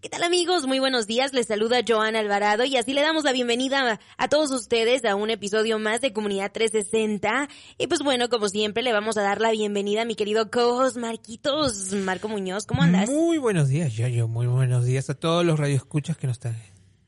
¿Qué 0.00 0.08
tal 0.08 0.22
amigos? 0.22 0.64
Muy 0.64 0.78
buenos 0.78 1.08
días, 1.08 1.32
les 1.32 1.48
saluda 1.48 1.80
Joana 1.86 2.20
Alvarado 2.20 2.64
y 2.64 2.76
así 2.76 2.92
le 2.92 3.00
damos 3.00 3.24
la 3.24 3.32
bienvenida 3.32 3.98
a 4.16 4.28
todos 4.28 4.52
ustedes 4.52 5.04
a 5.04 5.16
un 5.16 5.28
episodio 5.28 5.80
más 5.80 6.00
de 6.00 6.12
Comunidad 6.12 6.52
360. 6.52 7.48
Y 7.78 7.88
pues 7.88 8.02
bueno, 8.04 8.28
como 8.28 8.48
siempre 8.48 8.84
le 8.84 8.92
vamos 8.92 9.16
a 9.16 9.22
dar 9.22 9.40
la 9.40 9.50
bienvenida 9.50 10.02
a 10.02 10.04
mi 10.04 10.14
querido 10.14 10.52
co-host 10.52 10.98
Marquitos, 10.98 11.92
Marco 11.94 12.28
Muñoz, 12.28 12.64
¿cómo 12.64 12.82
andas? 12.82 13.10
Muy 13.10 13.38
buenos 13.38 13.70
días, 13.70 13.92
yo 13.92 14.28
muy 14.28 14.46
buenos 14.46 14.84
días 14.84 15.10
a 15.10 15.14
todos 15.14 15.44
los 15.44 15.58
radioescuchas 15.58 16.16
que 16.16 16.28
nos 16.28 16.36
están 16.36 16.56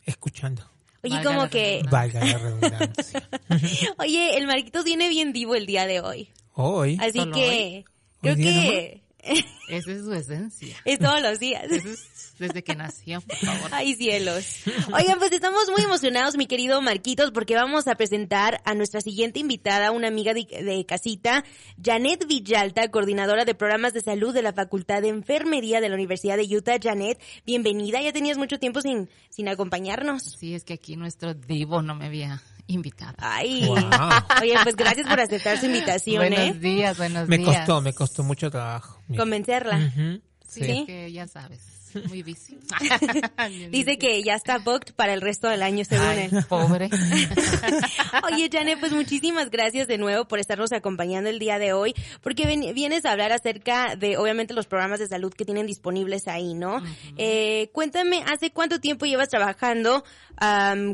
escuchando. 0.05 0.69
Oye, 1.05 1.23
como 1.23 1.49
que... 1.49 1.83
Valga 1.89 2.25
la 2.25 2.39
redundancia. 2.39 3.29
Oye, 3.99 4.37
el 4.37 4.49
Marquitos 4.49 4.83
viene 4.83 5.09
bien 5.09 5.33
vivo 5.33 5.55
el 5.55 5.65
día 5.65 5.87
de 5.87 6.01
hoy. 6.01 6.31
Hoy. 6.55 6.99
Así 7.01 7.25
que... 7.31 7.85
Creo 8.21 8.35
que... 8.35 9.01
Esa 9.69 9.93
es 9.93 10.03
su 10.03 10.13
esencia. 10.13 10.77
Es 10.85 10.99
todos 10.99 11.23
los 11.23 11.39
días. 11.39 11.65
desde 12.39 12.65
que 12.65 12.75
nació, 12.75 13.21
por 13.21 13.37
favor. 13.37 13.71
Ay, 13.73 13.95
cielos. 13.95 14.63
Oigan, 14.93 15.19
pues 15.19 15.33
estamos 15.33 15.71
muy 15.71 15.85
emocionados, 15.85 16.37
mi 16.37 16.47
querido 16.47 16.81
Marquitos, 16.81 17.31
porque 17.31 17.55
vamos 17.55 17.87
a 17.87 17.95
presentar 17.95 18.61
a 18.65 18.75
nuestra 18.75 19.01
siguiente 19.01 19.39
invitada, 19.39 19.91
una 19.91 20.09
amiga 20.09 20.33
de, 20.35 20.85
casita, 20.89 21.45
Janet 21.83 22.27
Villalta, 22.27 22.91
coordinadora 22.91 23.45
de 23.45 23.55
programas 23.55 23.93
de 23.93 24.01
salud 24.01 24.35
de 24.35 24.43
la 24.43 24.53
Facultad 24.53 25.03
de 25.03 25.09
Enfermería 25.09 25.81
de 25.81 25.89
la 25.89 25.95
Universidad 25.95 26.37
de 26.37 26.57
Utah. 26.57 26.79
Janet, 26.83 27.21
bienvenida. 27.45 28.01
Ya 28.01 28.13
tenías 28.13 28.39
mucho 28.39 28.59
tiempo 28.59 28.81
sin, 28.81 29.09
sin 29.29 29.49
acompañarnos. 29.49 30.23
Sí, 30.39 30.55
es 30.55 30.65
que 30.65 30.75
aquí 30.75 30.97
nuestro 30.97 31.35
divo 31.35 31.83
no 31.83 31.95
me 31.95 32.07
había 32.07 32.43
invitado. 32.71 33.15
Ay, 33.19 33.69
oye, 34.41 34.55
pues 34.63 34.77
gracias 34.77 35.07
por 35.07 35.21
aceptar 35.21 35.59
su 35.59 35.67
invitación, 35.67 36.19
buenos 36.19 36.39
¿eh? 36.39 36.53
días, 36.55 36.97
buenos 36.97 37.29
días. 37.29 37.41
Me 37.41 37.45
costó, 37.45 37.81
me 37.81 37.93
costó 37.93 38.23
mucho 38.23 38.51
trabajo. 38.51 39.01
Convencerla. 39.17 39.93
sí, 40.47 40.65
¿Sí? 40.65 40.85
que 40.87 41.13
ya 41.13 41.27
sabes. 41.27 41.80
Muy 42.09 42.23
bici. 42.23 42.59
Dice 43.71 43.99
que 43.99 44.23
ya 44.23 44.35
está 44.35 44.59
booked 44.59 44.95
para 44.95 45.13
el 45.15 45.21
resto 45.21 45.49
del 45.49 45.63
año, 45.63 45.85
según 45.85 46.07
él. 46.07 46.45
Pobre. 46.49 46.91
Oye, 48.25 48.49
Janet, 48.53 48.81
pues 48.81 48.93
muchísimas 48.93 49.51
gracias 49.51 49.89
de 49.89 49.99
nuevo 49.99 50.27
por 50.27 50.39
estarnos 50.39 50.73
acompañando 50.73 51.31
el 51.31 51.39
día 51.39 51.59
de 51.59 51.73
hoy, 51.73 51.95
porque 52.23 52.47
vienes 52.75 53.05
a 53.05 53.13
hablar 53.13 53.33
acerca 53.33 53.97
de, 53.97 54.17
obviamente, 54.17 54.55
los 54.55 54.67
programas 54.67 54.99
de 54.99 55.07
salud 55.07 55.33
que 55.33 55.45
tienen 55.45 55.67
disponibles 55.67 56.29
ahí, 56.29 56.55
¿no? 56.55 56.83
eh, 57.17 57.71
cuéntame, 57.73 58.23
¿hace 58.27 58.51
cuánto 58.51 58.81
tiempo 58.81 59.07
llevas 59.07 59.29
trabajando 59.29 60.05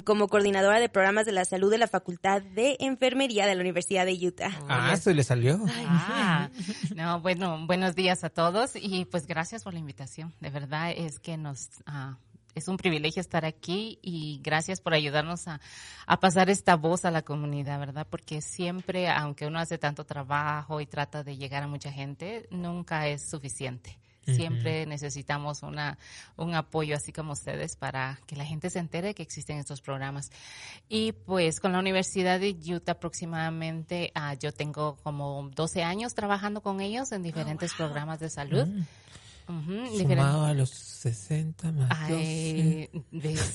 como 0.05 0.27
coordinadora 0.27 0.81
de 0.81 0.89
programas 0.89 1.25
de 1.25 1.31
la 1.31 1.45
salud 1.45 1.71
de 1.71 1.79
la 1.79 1.87
Facultad 1.87 2.43
de 2.43 2.77
Enfermería 2.81 3.47
de 3.47 3.55
la 3.55 3.61
Universidad 3.61 4.05
de 4.05 4.15
Utah? 4.15 4.51
Ah, 4.69 4.91
eso 4.93 5.13
le 5.13 5.23
salió. 5.23 5.65
Ah, 5.87 6.49
no, 6.95 7.21
bueno, 7.21 7.65
buenos 7.67 7.95
días 7.95 8.25
a 8.25 8.31
todos 8.31 8.73
y 8.75 9.05
pues 9.05 9.27
gracias 9.27 9.63
por 9.63 9.73
la 9.73 9.79
invitación, 9.79 10.35
de 10.41 10.51
verdad 10.51 10.86
es 10.91 11.19
que 11.19 11.37
nos... 11.37 11.69
Ah, 11.87 12.19
es 12.57 12.69
un 12.69 12.79
privilegio 12.79 13.21
estar 13.21 13.45
aquí 13.45 13.99
y 14.01 14.41
gracias 14.43 14.81
por 14.81 14.95
ayudarnos 14.95 15.47
a, 15.47 15.61
pasar 16.19 16.49
esta 16.49 16.75
voz 16.75 17.05
a 17.05 17.11
la 17.11 17.21
comunidad, 17.21 17.79
¿verdad? 17.79 18.07
Porque 18.09 18.41
siempre, 18.41 19.11
aunque 19.11 19.47
uno 19.47 19.59
hace 19.59 19.77
tanto 19.77 20.05
trabajo 20.05 20.81
y 20.81 20.87
trata 20.87 21.23
de 21.23 21.37
llegar 21.37 21.63
a 21.63 21.67
mucha 21.67 21.93
gente, 21.93 22.49
nunca 22.51 23.09
es 23.09 23.29
suficiente. 23.29 23.99
Siempre 24.25 24.87
necesitamos 24.87 25.63
una, 25.63 25.99
un 26.37 26.57
apoyo 26.57 26.97
así 26.97 27.13
como 27.13 27.33
ustedes 27.33 27.77
para 27.77 28.19
que 28.27 28.35
la 28.35 28.45
gente 28.45 28.71
se 28.71 28.81
entere 28.81 29.15
que 29.15 29.23
existen 29.23 29.59
estos 29.59 29.81
programas. 29.81 30.33
Y 30.89 31.13
pues 31.13 31.61
con 31.61 31.73
la 31.73 31.79
Universidad 31.79 32.41
de 32.41 32.51
Utah 32.51 32.93
aproximadamente, 32.93 34.11
ah, 34.17 34.35
yo 34.35 34.53
tengo 34.53 34.97
como 35.05 35.49
12 35.55 35.85
años 35.85 36.15
trabajando 36.15 36.61
con 36.61 36.81
ellos 36.81 37.13
en 37.13 37.23
diferentes 37.23 37.73
oh, 37.75 37.77
programas 37.77 38.19
de 38.19 38.31
salud. 38.31 38.67
Mm. 39.49 39.99
Sumado 39.99 40.45
a 40.45 40.55
los 40.55 40.71
60 40.71 41.71
más 41.73 41.89
Ay, 41.91 42.89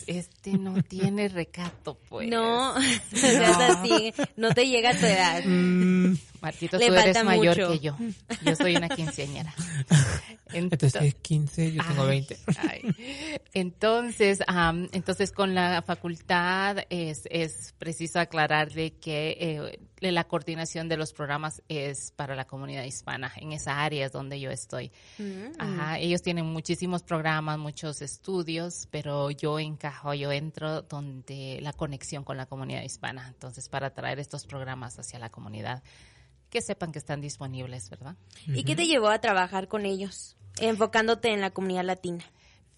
Este 0.07 0.53
no 0.53 0.81
tiene 0.87 1.27
recato, 1.27 1.97
pues. 2.07 2.29
No, 2.29 2.73
no. 2.75 2.81
es 2.81 3.23
así, 3.35 4.13
no 4.37 4.53
te 4.53 4.67
llega 4.67 4.91
a 4.91 4.97
tu 4.97 5.05
edad. 5.05 5.43
Mm. 5.45 6.15
Marquito, 6.41 6.79
tú 6.79 6.85
eres 6.85 7.23
mayor 7.23 7.55
que 7.55 7.79
yo. 7.79 7.97
Yo 8.43 8.55
soy 8.55 8.75
una 8.75 8.89
quinceañera. 8.89 9.53
Entonces, 10.51 11.01
es 11.01 11.15
15, 11.15 11.73
yo 11.73 11.83
tengo 11.87 12.05
20. 12.05 12.37
Entonces, 13.53 14.39
entonces 14.91 15.31
con 15.31 15.53
la 15.53 15.83
facultad 15.83 16.77
es, 16.89 17.27
es 17.29 17.75
preciso 17.77 18.19
aclarar 18.19 18.71
de 18.71 18.93
que 18.93 19.37
eh, 19.39 19.79
la 20.01 20.23
coordinación 20.23 20.89
de 20.89 20.97
los 20.97 21.13
programas 21.13 21.61
es 21.67 22.11
para 22.15 22.35
la 22.35 22.45
comunidad 22.45 22.83
hispana. 22.83 23.31
En 23.35 23.51
esa 23.51 23.83
área 23.83 24.07
es 24.07 24.11
donde 24.11 24.39
yo 24.39 24.49
estoy. 24.49 24.91
Mm. 25.19 25.59
Ajá, 25.59 25.99
ellos 25.99 26.23
tienen 26.23 26.45
muchísimos 26.47 27.03
programas, 27.03 27.59
muchos 27.59 28.01
estudios, 28.01 28.87
pero 28.89 29.29
yo 29.29 29.59
encajo, 29.59 30.15
yo 30.15 30.31
entro 30.31 30.81
donde 30.81 31.59
la 31.61 31.73
conexión 31.73 32.23
con 32.23 32.37
la 32.37 32.47
comunidad 32.47 32.81
hispana. 32.81 33.27
Entonces, 33.27 33.69
para 33.69 33.93
traer 33.93 34.19
estos 34.19 34.47
programas 34.47 34.97
hacia 34.97 35.19
la 35.19 35.29
comunidad 35.29 35.83
que 36.49 36.61
sepan 36.61 36.91
que 36.91 36.99
están 36.99 37.21
disponibles, 37.21 37.89
¿verdad? 37.89 38.15
¿Y 38.47 38.63
qué 38.63 38.75
te 38.75 38.85
llevó 38.85 39.07
a 39.07 39.19
trabajar 39.21 39.67
con 39.67 39.85
ellos, 39.85 40.35
enfocándote 40.59 41.29
en 41.29 41.41
la 41.41 41.51
comunidad 41.51 41.85
latina? 41.85 42.25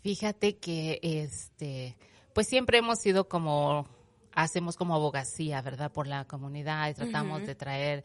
Fíjate 0.01 0.57
que, 0.57 0.99
este, 1.01 1.97
pues 2.33 2.47
siempre 2.47 2.77
hemos 2.77 2.99
sido 2.99 3.27
como, 3.27 3.87
hacemos 4.33 4.75
como 4.75 4.95
abogacía, 4.95 5.61
¿verdad? 5.61 5.91
Por 5.91 6.07
la 6.07 6.25
comunidad 6.25 6.89
y 6.89 6.93
tratamos 6.93 7.45
de 7.45 7.55
traer 7.55 8.03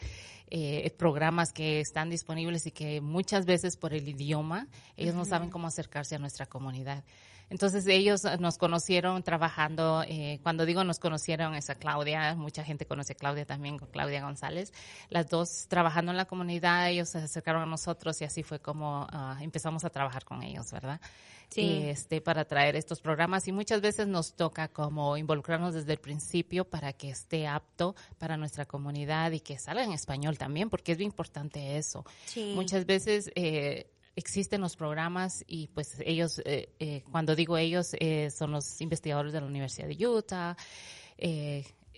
eh, 0.50 0.91
programas 0.97 1.53
que 1.53 1.81
están 1.81 2.11
disponibles 2.11 2.66
y 2.66 2.71
que 2.71 3.00
muchas 3.00 3.44
veces 3.47 3.77
por 3.77 3.94
el 3.94 4.09
idioma, 4.09 4.67
ellos 4.97 5.15
no 5.15 5.25
saben 5.25 5.50
cómo 5.50 5.67
acercarse 5.67 6.15
a 6.15 6.19
nuestra 6.19 6.47
comunidad. 6.47 7.05
Entonces 7.50 7.86
ellos 7.86 8.25
nos 8.38 8.59
conocieron 8.59 9.22
trabajando, 9.22 10.03
eh, 10.06 10.38
cuando 10.42 10.66
digo 10.66 10.84
nos 10.84 10.98
conocieron 10.98 11.54
es 11.54 11.70
a 11.70 11.76
Claudia, 11.76 12.34
mucha 12.34 12.62
gente 12.62 12.86
conoce 12.86 13.14
a 13.14 13.16
Claudia 13.16 13.47
también, 13.47 13.78
con 13.78 13.88
Claudia 13.88 14.22
González, 14.22 14.72
las 15.09 15.28
dos 15.28 15.66
trabajando 15.69 16.10
en 16.10 16.19
la 16.19 16.26
comunidad, 16.26 16.91
ellos 16.91 17.08
se 17.08 17.19
acercaron 17.19 17.62
a 17.62 17.66
nosotros 17.66 18.20
y 18.20 18.25
así 18.25 18.42
fue 18.42 18.60
como 18.60 19.06
ah, 19.10 19.38
empezamos 19.41 19.84
a 19.84 19.91
trabajar 19.91 20.25
con 20.25 20.42
ellos, 20.42 20.70
¿verdad? 20.72 21.00
Sí. 21.50 21.84
este, 21.87 22.20
para 22.20 22.44
traer 22.44 22.76
estos 22.76 23.00
programas 23.00 23.48
y 23.48 23.53
muchas 23.53 23.81
veces 23.81 24.06
nos 24.06 24.34
toca 24.34 24.69
como 24.69 25.16
involucrarnos 25.16 25.72
desde 25.72 25.92
el 25.92 25.98
principio 25.98 26.66
para 26.66 26.92
que 26.92 27.08
esté 27.08 27.47
apto 27.47 27.97
para 28.19 28.37
nuestra 28.37 28.66
comunidad 28.66 29.32
y 29.32 29.41
que 29.41 29.58
salga 29.58 29.82
en 29.82 29.92
español 29.92 30.37
también, 30.37 30.69
porque 30.69 30.92
es 30.92 30.98
bien 30.98 31.08
importante 31.08 31.78
eso. 31.78 32.04
Sí. 32.26 32.53
Muchas 32.54 32.84
veces 32.84 33.31
eh, 33.34 33.87
existen 34.19 34.61
los 34.61 34.75
programas 34.75 35.45
y 35.47 35.69
pues 35.69 35.97
ellos, 36.05 36.43
eh, 36.45 36.75
eh, 36.81 37.05
cuando 37.11 37.37
digo 37.37 37.56
ellos, 37.56 37.95
eh, 38.01 38.31
son 38.31 38.51
los 38.51 38.81
investigadores 38.81 39.33
de 39.33 39.41
la 39.41 39.47
Universidad 39.47 39.87
de 39.87 40.06
Utah, 40.06 40.56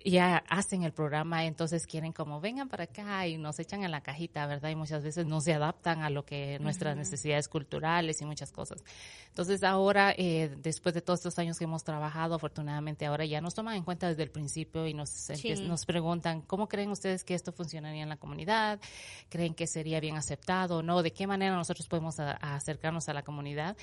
ya 0.05 0.45
hacen 0.49 0.83
el 0.83 0.93
programa, 0.93 1.45
entonces 1.45 1.87
quieren 1.87 2.13
como 2.13 2.41
vengan 2.41 2.69
para 2.69 2.85
acá 2.85 3.27
y 3.27 3.37
nos 3.37 3.59
echan 3.59 3.85
en 3.85 3.91
la 3.91 4.01
cajita, 4.01 4.47
¿verdad? 4.47 4.71
Y 4.71 4.77
muchas 4.77 5.03
veces 5.03 5.27
no 5.27 5.41
se 5.41 5.53
adaptan 5.53 6.03
a 6.03 6.11
lo 6.11 6.25
que 6.25 6.59
nuestras 6.61 6.97
necesidades 6.97 7.49
culturales 7.49 8.21
y 8.21 8.25
muchas 8.25 8.53
cosas. 8.53 8.83
Entonces 9.29 9.63
ahora, 9.63 10.15
eh, 10.17 10.57
después 10.63 10.95
de 10.95 11.03
todos 11.03 11.21
estos 11.21 11.39
años 11.39 11.59
que 11.59 11.65
hemos 11.65 11.85
trabajado, 11.85 12.35
afortunadamente 12.35 13.07
ahora 13.07 13.25
ya 13.25 13.41
nos 13.41 13.55
toman 13.55 13.77
en 13.77 13.85
cuenta 13.85 14.09
desde 14.09 14.23
el 14.23 14.31
principio 14.31 14.87
y 14.87 14.95
nos, 14.95 15.31
nos 15.67 15.87
preguntan, 15.87 16.43
¿cómo 16.43 16.69
creen 16.69 16.91
ustedes 16.91 17.25
que 17.25 17.35
esto 17.35 17.53
funcionaría 17.53 18.03
en 18.03 18.09
la 18.09 18.17
comunidad? 18.17 18.81
¿Creen 19.29 19.55
que 19.55 19.67
sería 19.67 20.01
bien 20.01 20.17
aceptado 20.17 20.79
o 20.79 20.83
no? 20.83 21.03
¿De 21.03 21.13
qué 21.13 21.27
manera 21.27 21.55
nosotros 21.55 21.87
podemos 21.89 22.19
acercarnos 22.19 23.09
a 23.09 23.15
la 23.15 23.23
comunidad? 23.23 23.77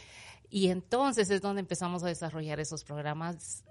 Y 0.49 0.69
entonces 0.69 1.29
es 1.29 1.41
donde 1.41 1.59
empezamos 1.59 2.03
a 2.03 2.07
desarrollar 2.07 2.59
esos 2.59 2.83
programas 2.83 3.63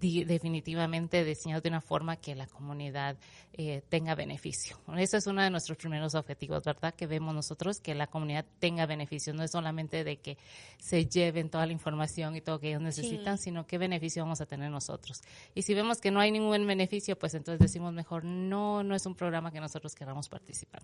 definitivamente 0.00 1.24
diseñado 1.24 1.60
de 1.60 1.68
una 1.68 1.80
forma 1.80 2.16
que 2.16 2.34
la 2.34 2.46
comunidad 2.46 3.16
eh, 3.52 3.82
tenga 3.88 4.14
beneficio. 4.14 4.78
Ese 4.96 5.16
es 5.16 5.26
uno 5.26 5.42
de 5.42 5.50
nuestros 5.50 5.78
primeros 5.78 6.14
objetivos, 6.14 6.62
¿verdad? 6.64 6.94
Que 6.94 7.06
vemos 7.06 7.34
nosotros 7.34 7.80
que 7.80 7.94
la 7.94 8.06
comunidad 8.06 8.44
tenga 8.58 8.86
beneficio. 8.86 9.32
No 9.34 9.42
es 9.42 9.50
solamente 9.50 10.04
de 10.04 10.18
que 10.18 10.38
se 10.78 11.06
lleven 11.06 11.50
toda 11.50 11.66
la 11.66 11.72
información 11.72 12.36
y 12.36 12.40
todo 12.40 12.60
que 12.60 12.68
ellos 12.68 12.82
necesitan, 12.82 13.38
sino 13.38 13.66
qué 13.66 13.78
beneficio 13.78 14.22
vamos 14.22 14.40
a 14.40 14.46
tener 14.46 14.70
nosotros. 14.70 15.22
Y 15.54 15.62
si 15.62 15.74
vemos 15.74 16.00
que 16.00 16.10
no 16.10 16.20
hay 16.20 16.30
ningún 16.30 16.66
beneficio, 16.66 17.18
pues 17.18 17.34
entonces 17.34 17.60
decimos 17.60 17.92
mejor, 17.92 18.24
no, 18.24 18.82
no 18.82 18.94
es 18.94 19.06
un 19.06 19.14
programa 19.14 19.50
que 19.50 19.60
nosotros 19.60 19.94
queramos 19.94 20.28
participar. 20.28 20.82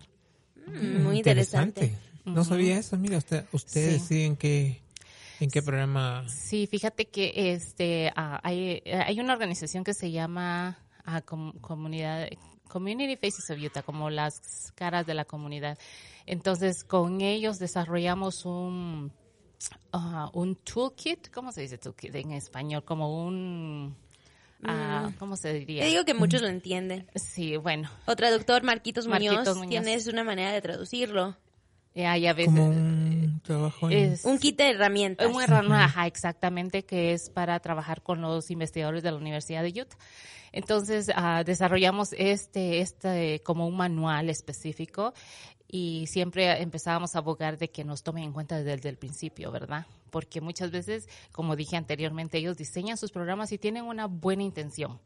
Mm, 0.67 1.03
muy 1.03 1.17
interesante. 1.17 1.95
No 2.25 2.43
sabía 2.43 2.77
eso. 2.77 2.97
Mira, 2.97 3.17
usted, 3.17 3.45
ustedes 3.51 4.01
deciden 4.01 4.37
que 4.37 4.82
¿En 5.43 5.49
qué 5.49 5.61
programa? 5.61 6.23
Sí, 6.29 6.67
fíjate 6.67 7.09
que 7.09 7.51
este 7.51 8.13
ah, 8.15 8.39
hay, 8.43 8.81
hay 8.85 9.19
una 9.19 9.33
organización 9.33 9.83
que 9.83 9.93
se 9.93 10.09
llama 10.09 10.79
ah, 11.03 11.21
comunidad 11.21 12.29
Community 12.69 13.17
Faces 13.17 13.49
of 13.49 13.61
Utah, 13.61 13.81
como 13.81 14.09
las 14.09 14.71
caras 14.73 15.05
de 15.05 15.13
la 15.13 15.25
comunidad. 15.25 15.77
Entonces, 16.25 16.85
con 16.85 17.19
ellos 17.19 17.59
desarrollamos 17.59 18.45
un 18.45 19.11
uh, 19.91 20.29
un 20.31 20.55
toolkit, 20.55 21.29
¿cómo 21.29 21.51
se 21.51 21.59
dice 21.59 21.77
toolkit 21.77 22.15
en 22.15 22.31
español? 22.31 22.85
Como 22.85 23.25
un 23.25 23.97
mm. 24.61 25.15
¿cómo 25.19 25.35
se 25.35 25.51
diría? 25.53 25.83
Te 25.83 25.89
digo 25.89 26.05
que 26.05 26.13
muchos 26.13 26.41
lo 26.41 26.47
entienden. 26.47 27.05
Sí, 27.15 27.57
bueno. 27.57 27.89
O 28.05 28.15
traductor 28.15 28.63
Marquitos, 28.63 29.07
Muñoz, 29.07 29.45
tienes 29.67 30.07
una 30.07 30.23
manera 30.23 30.53
de 30.53 30.61
traducirlo. 30.61 31.35
Ya, 31.95 32.17
ya 32.17 32.31
ves. 32.31 32.45
Como 32.45 32.69
un 32.69 33.22
trabajo 33.43 33.89
en... 33.89 34.17
un 34.23 34.39
kit 34.39 34.57
de 34.57 34.71
herramientas. 34.71 35.27
Un 35.27 35.41
herramienta, 35.41 36.07
exactamente, 36.07 36.83
que 36.83 37.13
es 37.13 37.29
para 37.29 37.59
trabajar 37.59 38.01
con 38.01 38.21
los 38.21 38.49
investigadores 38.49 39.03
de 39.03 39.11
la 39.11 39.17
Universidad 39.17 39.61
de 39.61 39.69
Utah. 39.81 39.97
Entonces, 40.51 41.11
ah, 41.15 41.43
desarrollamos 41.43 42.13
este, 42.13 42.79
este 42.79 43.41
como 43.43 43.67
un 43.67 43.75
manual 43.75 44.29
específico 44.29 45.13
y 45.67 46.05
siempre 46.05 46.61
empezábamos 46.61 47.15
a 47.15 47.19
abogar 47.19 47.57
de 47.57 47.71
que 47.71 47.83
nos 47.83 48.03
tomen 48.03 48.25
en 48.25 48.33
cuenta 48.33 48.61
desde, 48.61 48.89
el 48.89 48.97
principio, 48.97 49.51
¿verdad? 49.51 49.87
Porque 50.11 50.39
muchas 50.39 50.69
veces, 50.69 51.09
como 51.31 51.55
dije 51.55 51.75
anteriormente, 51.75 52.37
ellos 52.37 52.57
diseñan 52.57 52.97
sus 52.97 53.11
programas 53.11 53.51
y 53.51 53.57
tienen 53.57 53.85
una 53.85 54.05
buena 54.05 54.43
intención 54.43 54.99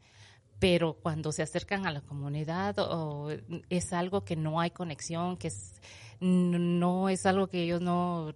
pero 0.60 0.94
cuando 0.94 1.30
se 1.30 1.42
acercan 1.42 1.86
a 1.86 1.92
la 1.92 2.00
comunidad 2.00 2.76
o 2.80 3.30
es 3.70 3.92
algo 3.92 4.24
que 4.24 4.34
no 4.34 4.60
hay 4.60 4.72
conexión, 4.72 5.36
que 5.36 5.46
es, 5.46 5.80
no 6.20 7.08
es 7.08 7.26
algo 7.26 7.46
que 7.48 7.62
ellos 7.62 7.80
no, 7.80 8.34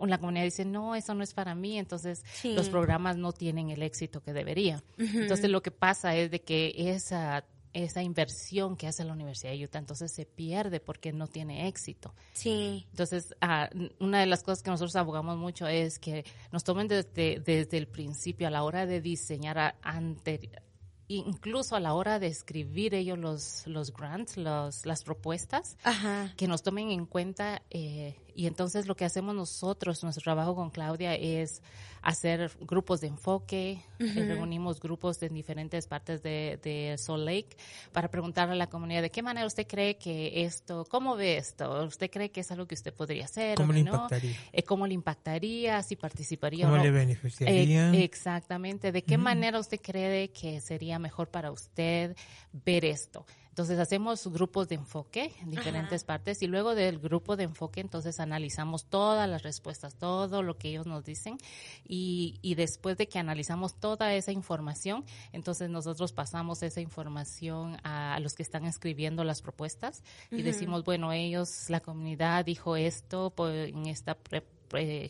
la 0.00 0.18
comunidad 0.18 0.44
dice, 0.44 0.64
no, 0.64 0.94
eso 0.94 1.14
no 1.14 1.22
es 1.22 1.34
para 1.34 1.54
mí, 1.54 1.78
entonces 1.78 2.24
los 2.44 2.68
programas 2.68 3.16
no 3.16 3.32
tienen 3.32 3.70
el 3.70 3.82
éxito 3.82 4.22
que 4.22 4.32
debería. 4.32 4.82
Entonces 4.96 5.50
lo 5.50 5.62
que 5.62 5.70
pasa 5.70 6.14
es 6.16 6.30
de 6.30 6.40
que 6.40 6.74
esa 6.76 7.44
esa 7.72 8.02
inversión 8.02 8.76
que 8.76 8.86
hace 8.86 9.04
la 9.04 9.12
Universidad 9.12 9.52
de 9.52 9.64
Utah, 9.64 9.78
entonces 9.78 10.12
se 10.12 10.24
pierde 10.24 10.80
porque 10.80 11.12
no 11.12 11.26
tiene 11.26 11.68
éxito. 11.68 12.14
Sí. 12.32 12.86
Entonces, 12.90 13.34
ah, 13.40 13.68
una 14.00 14.20
de 14.20 14.26
las 14.26 14.42
cosas 14.42 14.62
que 14.62 14.70
nosotros 14.70 14.96
abogamos 14.96 15.36
mucho 15.36 15.66
es 15.66 15.98
que 15.98 16.24
nos 16.50 16.64
tomen 16.64 16.88
desde, 16.88 17.40
desde 17.40 17.76
el 17.76 17.86
principio, 17.86 18.48
a 18.48 18.50
la 18.50 18.62
hora 18.64 18.86
de 18.86 19.00
diseñar 19.00 19.76
ante, 19.82 20.50
incluso 21.08 21.74
a 21.74 21.80
la 21.80 21.94
hora 21.94 22.18
de 22.18 22.28
escribir 22.28 22.94
ellos 22.94 23.18
los, 23.18 23.66
los 23.66 23.92
grants, 23.92 24.36
los, 24.36 24.86
las 24.86 25.02
propuestas, 25.02 25.76
que 26.36 26.46
nos 26.46 26.62
tomen 26.62 26.90
en 26.90 27.06
cuenta. 27.06 27.62
Eh, 27.70 28.16
y 28.38 28.46
entonces 28.46 28.86
lo 28.86 28.94
que 28.94 29.04
hacemos 29.04 29.34
nosotros, 29.34 30.00
nuestro 30.04 30.22
trabajo 30.22 30.54
con 30.54 30.70
Claudia 30.70 31.16
es 31.16 31.60
hacer 32.02 32.52
grupos 32.60 33.00
de 33.00 33.08
enfoque, 33.08 33.82
eh, 33.98 34.14
reunimos 34.14 34.78
grupos 34.78 35.20
en 35.24 35.34
diferentes 35.34 35.88
partes 35.88 36.22
de, 36.22 36.56
de 36.62 36.94
Salt 36.98 37.24
Lake 37.24 37.56
para 37.90 38.12
preguntarle 38.12 38.52
a 38.52 38.56
la 38.56 38.68
comunidad 38.68 39.02
de 39.02 39.10
qué 39.10 39.24
manera 39.24 39.44
usted 39.44 39.66
cree 39.66 39.96
que 39.96 40.44
esto, 40.44 40.86
cómo 40.88 41.16
ve 41.16 41.36
esto, 41.36 41.84
usted 41.84 42.12
cree 42.12 42.30
que 42.30 42.42
es 42.42 42.50
algo 42.52 42.68
que 42.68 42.76
usted 42.76 42.94
podría 42.94 43.24
hacer, 43.24 43.56
cómo 43.56 43.72
le 43.72 43.80
impactaría, 43.80 44.36
eh, 44.52 44.62
cómo 44.62 44.86
le 44.86 44.94
impactaría, 44.94 45.82
si 45.82 45.96
participaría 45.96 46.66
cómo 46.66 46.74
o 46.74 46.78
no. 46.78 46.84
le 46.84 46.92
beneficiaría, 46.92 47.92
exactamente, 47.94 48.92
de 48.92 49.02
qué 49.02 49.18
manera 49.18 49.58
usted 49.58 49.80
cree 49.82 50.30
que 50.30 50.60
sería 50.60 51.00
mejor 51.00 51.28
para 51.28 51.50
usted 51.50 52.14
ver 52.52 52.84
esto. 52.84 53.26
Entonces 53.58 53.80
hacemos 53.80 54.24
grupos 54.28 54.68
de 54.68 54.76
enfoque 54.76 55.32
en 55.42 55.50
diferentes 55.50 56.04
partes 56.04 56.40
y 56.42 56.46
luego 56.46 56.76
del 56.76 57.00
grupo 57.00 57.34
de 57.34 57.42
enfoque 57.42 57.80
entonces 57.80 58.20
analizamos 58.20 58.84
todas 58.84 59.28
las 59.28 59.42
respuestas, 59.42 59.96
todo 59.96 60.44
lo 60.44 60.56
que 60.56 60.68
ellos 60.68 60.86
nos 60.86 61.04
dicen 61.04 61.38
y, 61.84 62.38
y 62.40 62.54
después 62.54 62.96
de 62.98 63.08
que 63.08 63.18
analizamos 63.18 63.74
toda 63.74 64.14
esa 64.14 64.30
información, 64.30 65.04
entonces 65.32 65.70
nosotros 65.70 66.12
pasamos 66.12 66.62
esa 66.62 66.80
información 66.80 67.78
a, 67.82 68.20
los 68.20 68.34
que 68.34 68.44
están 68.44 68.64
escribiendo 68.64 69.24
las 69.24 69.42
propuestas 69.42 70.04
y 70.30 70.42
decimos, 70.42 70.84
bueno, 70.84 71.12
ellos, 71.12 71.68
la 71.68 71.80
comunidad 71.80 72.44
dijo 72.44 72.76
esto 72.76 73.32
pues, 73.34 73.70
en 73.70 73.86
esta 73.86 74.16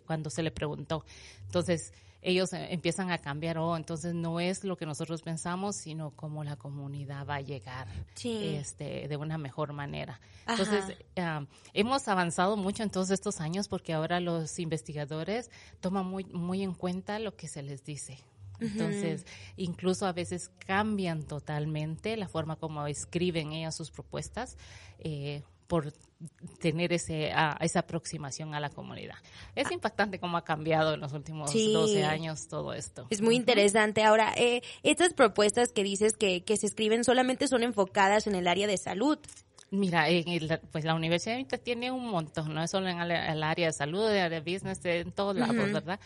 cuando 0.07 0.31
se 0.31 0.43
le 0.43 0.51
preguntó. 0.51 1.05
Entonces, 1.47 1.93
ellos 2.21 2.53
eh, 2.53 2.69
empiezan 2.71 3.11
a 3.11 3.19
cambiar, 3.19 3.59
oh, 3.59 3.77
entonces 3.77 4.15
no 4.15 4.41
es 4.41 4.65
lo 4.65 4.77
que 4.77 4.87
nosotros 4.87 5.23
pensamos, 5.23 5.77
sino 5.77 6.11
cómo 6.11 6.43
la 6.43 6.57
comunidad 6.57 7.27
va 7.27 7.37
a 7.37 7.41
llegar 7.41 7.87
este, 8.23 9.07
de 9.09 9.17
una 9.17 9.39
mejor 9.39 9.73
manera. 9.73 10.21
Entonces, 10.47 10.97
ah, 11.17 11.45
hemos 11.75 12.09
avanzado 12.09 12.57
mucho 12.57 12.83
en 12.83 12.91
todos 12.91 13.11
estos 13.11 13.41
años 13.41 13.69
porque 13.69 13.93
ahora 13.93 14.21
los 14.21 14.59
investigadores 14.59 15.51
toman 15.81 16.07
muy, 16.07 16.25
muy 16.25 16.63
en 16.63 16.75
cuenta 16.75 17.19
lo 17.19 17.37
que 17.37 17.49
se 17.49 17.63
les 17.63 17.85
dice. 17.85 18.19
Entonces, 18.61 19.25
incluso 19.57 20.05
a 20.05 20.13
veces 20.13 20.51
cambian 20.67 21.23
totalmente 21.23 22.17
la 22.17 22.27
forma 22.27 22.57
como 22.57 22.85
escriben 22.89 23.53
ellas 23.53 23.77
sus 23.77 23.93
propuestas. 23.93 24.57
Eh, 24.99 25.45
por 25.69 25.93
tener 26.61 26.93
ese, 26.93 27.33
esa 27.61 27.81
aproximación 27.81 28.55
a 28.55 28.61
la 28.61 28.71
comunidad. 28.71 29.17
Es 29.55 29.71
impactante 29.71 30.19
cómo 30.19 30.37
ha 30.37 30.45
cambiado 30.45 30.95
en 30.95 31.01
los 31.01 31.13
últimos 31.13 31.53
12 31.53 32.05
años 32.05 32.49
todo 32.49 32.73
esto. 32.73 33.07
Es 33.11 33.21
muy 33.21 33.37
interesante. 33.37 34.03
Ahora, 34.03 34.33
eh, 34.37 34.63
estas 34.83 35.15
propuestas 35.15 35.73
que 35.73 35.85
dices 35.85 36.17
que, 36.17 36.43
que 36.43 36.57
se 36.57 36.67
escriben 36.67 37.05
solamente 37.05 37.47
son 37.47 37.63
enfocadas 37.63 38.27
en 38.27 38.35
el 38.35 38.49
área 38.49 38.67
de 38.67 38.77
salud. 38.77 39.19
Mira, 39.71 40.07
pues 40.73 40.85
la 40.85 40.95
universidad 40.95 41.37
tiene 41.63 41.91
un 41.91 42.09
montón, 42.09 42.55
no 42.55 42.63
es 42.63 42.71
solo 42.71 42.89
en 42.89 43.01
el, 43.01 43.43
área 43.43 43.67
de 43.67 43.73
salud, 43.73 44.09
el 44.09 44.19
área 44.19 44.41
de 44.41 44.53
business, 44.53 44.83
en 44.85 45.13
todos 45.13 45.37
lados, 45.37 45.73
¿verdad? 45.73 46.01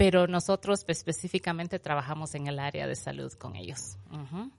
Pero 0.00 0.26
nosotros 0.26 0.82
específicamente 0.88 1.78
trabajamos 1.78 2.34
en 2.34 2.46
el 2.46 2.58
área 2.58 2.86
de 2.86 2.96
salud 2.96 3.30
con 3.34 3.54
ellos. 3.54 3.98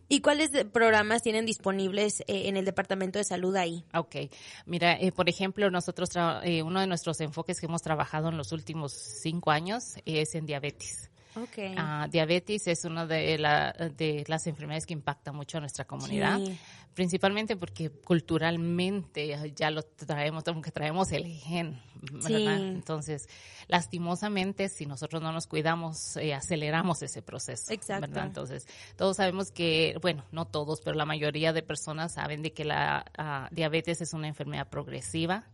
¿Y 0.07 0.21
cuáles 0.21 0.51
programas 0.71 1.23
tienen 1.23 1.47
disponibles 1.47 2.19
eh, 2.27 2.43
en 2.47 2.57
el 2.57 2.65
Departamento 2.65 3.17
de 3.17 3.25
Salud 3.25 3.55
ahí? 3.55 3.83
Ok, 3.91 4.17
mira, 4.67 4.93
eh, 4.93 5.11
por 5.11 5.29
ejemplo, 5.29 5.71
nosotros, 5.71 6.11
eh, 6.43 6.61
uno 6.61 6.79
de 6.79 6.85
nuestros 6.85 7.19
enfoques 7.21 7.59
que 7.59 7.65
hemos 7.65 7.81
trabajado 7.81 8.29
en 8.29 8.37
los 8.37 8.51
últimos 8.51 8.91
cinco 8.93 9.49
años 9.49 9.95
es 10.05 10.35
en 10.35 10.45
diabetes. 10.45 11.09
Okay. 11.35 11.75
Uh, 11.75 12.09
diabetes 12.09 12.67
es 12.67 12.83
una 12.83 13.05
de, 13.05 13.37
la, 13.37 13.71
de, 13.71 14.25
las 14.27 14.47
enfermedades 14.47 14.85
que 14.85 14.93
impacta 14.93 15.31
mucho 15.31 15.57
a 15.57 15.61
nuestra 15.61 15.85
comunidad, 15.85 16.39
principalmente 16.93 17.55
porque 17.55 17.89
culturalmente 17.89 19.53
ya 19.55 19.71
lo 19.71 19.83
traemos, 19.83 20.43
que 20.43 20.71
traemos 20.71 21.11
el 21.13 21.25
gen, 21.25 21.79
¿verdad? 22.01 22.57
Entonces, 22.57 23.29
lastimosamente, 23.67 24.67
si 24.67 24.85
nosotros 24.85 25.21
no 25.21 25.31
nos 25.31 25.47
cuidamos, 25.47 26.17
eh, 26.17 26.33
aceleramos 26.33 27.01
ese 27.01 27.21
proceso, 27.21 27.71
Exacto. 27.71 28.07
¿verdad? 28.07 28.25
Entonces, 28.25 28.67
todos 28.97 29.17
sabemos 29.17 29.51
que, 29.51 29.97
bueno, 30.01 30.25
no 30.31 30.45
todos, 30.45 30.81
pero 30.81 30.97
la 30.97 31.05
mayoría 31.05 31.53
de 31.53 31.63
personas 31.63 32.13
saben 32.13 32.41
de 32.41 32.51
que 32.51 32.65
la 32.65 33.05
uh, 33.17 33.55
diabetes 33.55 34.01
es 34.01 34.13
una 34.13 34.27
enfermedad 34.27 34.67
progresiva, 34.67 35.45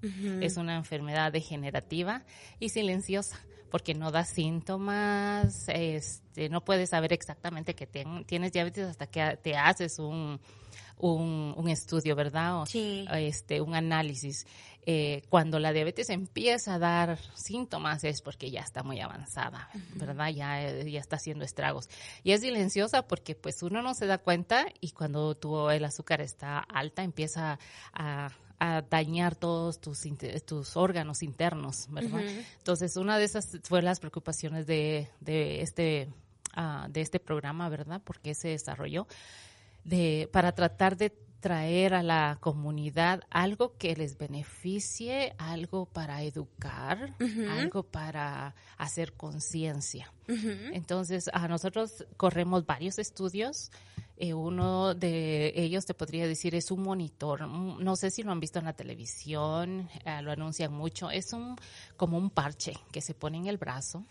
es 0.41 0.57
una 0.57 0.75
enfermedad 0.75 1.31
degenerativa 1.31 2.23
y 2.59 2.69
silenciosa 2.69 3.39
porque 3.69 3.93
no 3.93 4.11
da 4.11 4.23
síntomas, 4.25 5.67
este, 5.67 6.49
no 6.49 6.63
puedes 6.63 6.89
saber 6.89 7.13
exactamente 7.13 7.75
que 7.75 7.87
tienes 8.25 8.51
diabetes 8.51 8.87
hasta 8.87 9.07
que 9.07 9.37
te 9.41 9.55
haces 9.55 9.99
un, 9.99 10.39
un, 10.97 11.69
estudio, 11.69 12.15
¿verdad? 12.15 12.65
sí. 12.65 13.05
Este, 13.11 13.61
un 13.61 13.75
análisis. 13.75 14.45
Eh, 14.89 15.23
cuando 15.27 15.59
la 15.59 15.73
diabetes 15.73 16.09
empieza 16.09 16.75
a 16.75 16.79
dar 16.79 17.19
síntomas 17.35 18.05
es 18.05 18.21
porque 18.21 18.49
ya 18.49 18.61
está 18.61 18.83
muy 18.83 19.01
avanzada, 19.01 19.69
¿verdad? 19.95 20.29
Ya, 20.29 20.81
ya 20.83 21.01
está 21.01 21.17
haciendo 21.17 21.43
estragos. 21.43 21.89
Y 22.23 22.31
es 22.31 22.39
silenciosa 22.39 23.05
porque 23.05 23.35
pues 23.35 23.61
uno 23.63 23.81
no 23.81 23.93
se 23.93 24.05
da 24.05 24.17
cuenta 24.17 24.65
y 24.79 24.91
cuando 24.91 25.35
tu, 25.35 25.69
el 25.69 25.83
azúcar 25.83 26.21
está 26.21 26.59
alta 26.59 27.03
empieza 27.03 27.59
a, 27.91 28.29
a 28.59 28.81
dañar 28.81 29.35
todos 29.35 29.81
tus, 29.81 29.99
tus 30.45 30.77
órganos 30.77 31.21
internos, 31.21 31.87
¿verdad? 31.89 32.21
Entonces, 32.57 32.95
una 32.95 33.17
de 33.17 33.25
esas 33.25 33.59
fue 33.63 33.81
las 33.81 33.99
preocupaciones 33.99 34.67
de, 34.67 35.09
de 35.19 35.63
este, 35.63 36.07
uh, 36.55 36.89
de 36.89 37.01
este 37.01 37.19
programa, 37.19 37.67
¿verdad? 37.67 38.01
Porque 38.05 38.33
se 38.35 38.47
desarrolló 38.47 39.05
de, 39.83 40.29
para 40.31 40.53
tratar 40.53 40.95
de 40.95 41.11
traer 41.39 41.93
a 41.93 42.03
la 42.03 42.37
comunidad 42.39 43.21
algo 43.29 43.77
que 43.77 43.95
les 43.95 44.17
beneficie, 44.17 45.33
algo 45.37 45.85
para 45.85 46.23
educar, 46.23 47.15
algo 47.49 47.83
para 47.83 48.55
hacer 48.77 49.13
conciencia. 49.13 50.11
Entonces, 50.27 51.29
a 51.33 51.47
nosotros 51.47 52.05
corremos 52.17 52.65
varios 52.65 52.99
estudios 52.99 53.71
eh, 54.19 54.33
uno 54.33 54.95
de 54.95 55.53
ellos 55.55 55.85
te 55.85 55.93
podría 55.93 56.27
decir 56.27 56.55
es 56.55 56.71
un 56.71 56.81
monitor. 56.81 57.45
Mm, 57.45 57.83
no 57.83 57.95
sé 57.95 58.09
si 58.09 58.23
lo 58.23 58.31
han 58.31 58.39
visto 58.39 58.57
en 58.57 58.65
la 58.65 58.73
televisión, 58.73 59.89
eh, 60.05 60.21
lo 60.23 60.31
anuncian 60.31 60.73
mucho. 60.73 61.11
Es 61.11 61.33
un 61.33 61.55
como 61.95 62.17
un 62.17 62.31
parche 62.31 62.73
que 62.91 63.01
se 63.01 63.13
pone 63.13 63.37
en 63.37 63.47
el 63.47 63.57
brazo 63.57 64.05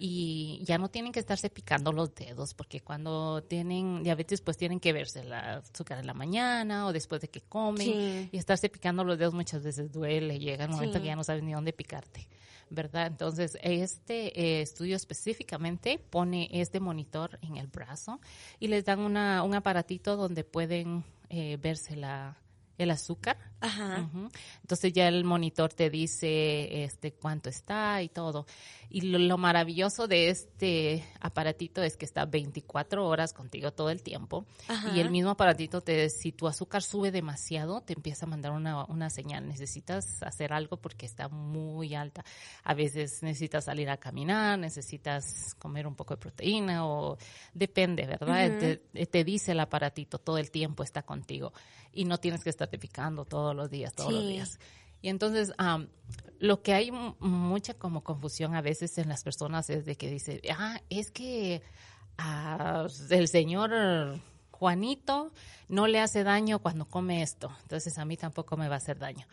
y 0.00 0.60
ya 0.64 0.78
no 0.78 0.88
tienen 0.88 1.12
que 1.12 1.20
estarse 1.20 1.48
picando 1.48 1.92
los 1.92 2.12
dedos 2.12 2.54
porque 2.54 2.80
cuando 2.80 3.40
tienen 3.44 4.02
diabetes 4.02 4.40
pues 4.40 4.56
tienen 4.56 4.80
que 4.80 4.92
verse 4.92 5.22
la 5.22 5.58
azúcar 5.58 6.00
en 6.00 6.08
la 6.08 6.14
mañana 6.14 6.86
o 6.86 6.92
después 6.92 7.20
de 7.20 7.28
que 7.28 7.40
comen 7.40 8.28
y 8.32 8.36
estarse 8.36 8.68
picando 8.68 9.04
los 9.04 9.16
dedos 9.16 9.32
muchas 9.32 9.62
veces 9.62 9.92
duele. 9.92 10.40
Llega 10.40 10.64
un 10.64 10.72
momento 10.72 11.00
que 11.00 11.06
ya 11.06 11.14
no 11.14 11.22
sabes 11.22 11.44
ni 11.44 11.52
dónde 11.52 11.72
picarte. 11.72 12.26
¿Verdad? 12.70 13.06
Entonces, 13.06 13.58
este 13.62 14.40
eh, 14.40 14.62
estudio 14.62 14.96
específicamente 14.96 15.98
pone 15.98 16.48
este 16.52 16.80
monitor 16.80 17.38
en 17.42 17.56
el 17.56 17.66
brazo 17.66 18.20
y 18.58 18.68
les 18.68 18.84
dan 18.84 19.00
una, 19.00 19.42
un 19.42 19.54
aparatito 19.54 20.16
donde 20.16 20.44
pueden 20.44 21.04
eh, 21.28 21.58
verse 21.60 21.96
la, 21.96 22.36
el 22.78 22.90
azúcar. 22.90 23.36
Ajá. 23.60 24.00
Ujú. 24.02 24.28
Entonces 24.60 24.92
ya 24.92 25.08
el 25.08 25.24
monitor 25.24 25.72
te 25.72 25.90
dice 25.90 26.84
este 26.84 27.12
cuánto 27.12 27.48
está 27.48 28.02
y 28.02 28.08
todo. 28.08 28.46
Y 28.90 29.02
lo, 29.02 29.18
lo 29.18 29.38
maravilloso 29.38 30.06
de 30.06 30.28
este 30.28 31.04
aparatito 31.20 31.82
es 31.82 31.96
que 31.96 32.04
está 32.04 32.26
24 32.26 33.06
horas 33.06 33.32
contigo 33.32 33.72
todo 33.72 33.90
el 33.90 34.02
tiempo. 34.02 34.44
Ajá. 34.68 34.94
Y 34.94 35.00
el 35.00 35.10
mismo 35.10 35.30
aparatito 35.30 35.80
te 35.80 36.10
si 36.10 36.32
tu 36.32 36.46
azúcar 36.46 36.82
sube 36.82 37.10
demasiado, 37.10 37.80
te 37.80 37.92
empieza 37.92 38.26
a 38.26 38.28
mandar 38.28 38.52
una, 38.52 38.84
una 38.84 39.10
señal. 39.10 39.48
Necesitas 39.48 40.22
hacer 40.22 40.52
algo 40.52 40.76
porque 40.76 41.06
está 41.06 41.28
muy 41.28 41.94
alta. 41.94 42.24
A 42.64 42.74
veces 42.74 43.22
necesitas 43.22 43.64
salir 43.64 43.88
a 43.88 43.96
caminar, 43.96 44.58
necesitas 44.58 45.54
comer 45.58 45.86
un 45.86 45.94
poco 45.94 46.14
de 46.14 46.20
proteína 46.20 46.86
o 46.86 47.16
depende, 47.52 48.06
¿verdad? 48.06 48.50
Ujú. 48.50 48.58
te, 48.58 49.06
te 49.06 49.24
dice 49.24 49.52
el 49.52 49.60
aparatito 49.60 50.18
todo 50.18 50.38
el 50.38 50.50
tiempo 50.50 50.82
está 50.82 51.02
contigo 51.02 51.52
y 51.94 52.04
no 52.04 52.18
tienes 52.18 52.42
que 52.42 52.50
estarte 52.50 52.63
todos 53.24 53.54
los 53.54 53.70
días, 53.70 53.94
todos 53.94 54.12
los 54.12 54.26
días. 54.26 54.58
Y 55.02 55.08
entonces, 55.08 55.52
lo 56.38 56.62
que 56.62 56.72
hay 56.72 56.90
mucha 56.90 57.74
como 57.74 58.02
confusión 58.02 58.54
a 58.54 58.62
veces 58.62 58.96
en 58.98 59.08
las 59.08 59.22
personas 59.22 59.68
es 59.70 59.84
de 59.84 59.96
que 59.96 60.10
dice, 60.10 60.40
ah, 60.50 60.80
es 60.88 61.10
que 61.10 61.62
ah, 62.16 62.86
el 63.10 63.28
señor 63.28 63.70
Juanito 64.50 65.32
no 65.68 65.86
le 65.86 66.00
hace 66.00 66.24
daño 66.24 66.58
cuando 66.60 66.86
come 66.86 67.22
esto, 67.22 67.54
entonces 67.62 67.98
a 67.98 68.04
mí 68.04 68.16
tampoco 68.16 68.56
me 68.56 68.68
va 68.68 68.76
a 68.76 68.78
hacer 68.78 68.98
daño. 68.98 69.26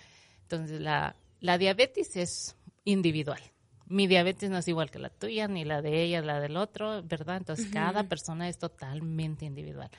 Entonces, 0.43 0.81
la, 0.81 1.15
la 1.39 1.57
diabetes 1.57 2.17
es 2.17 2.57
individual. 2.83 3.41
Mi 3.88 4.07
diabetes 4.07 4.50
no 4.50 4.57
es 4.57 4.67
igual 4.67 4.91
que 4.91 5.00
la 5.00 5.09
tuya, 5.09 5.47
ni 5.47 5.65
la 5.65 5.81
de 5.81 6.03
ella, 6.03 6.21
la 6.21 6.39
del 6.39 6.57
otro, 6.57 7.03
¿verdad? 7.03 7.38
Entonces, 7.38 7.67
cada 7.71 8.03
persona 8.03 8.50
es 8.50 8.57
totalmente 8.57 9.45
individual. 9.45 9.89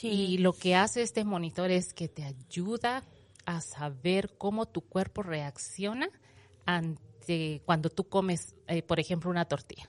Y 0.00 0.38
lo 0.38 0.52
que 0.52 0.74
hace 0.74 1.02
este 1.02 1.24
monitor 1.24 1.70
es 1.70 1.92
que 1.92 2.08
te 2.08 2.24
ayuda 2.24 3.04
a 3.44 3.60
saber 3.60 4.34
cómo 4.38 4.66
tu 4.66 4.80
cuerpo 4.80 5.22
reacciona 5.22 6.08
ante 6.64 7.62
cuando 7.64 7.90
tú 7.90 8.08
comes, 8.08 8.54
eh, 8.66 8.82
por 8.82 9.00
ejemplo, 9.00 9.30
una 9.30 9.44
tortilla. 9.44 9.88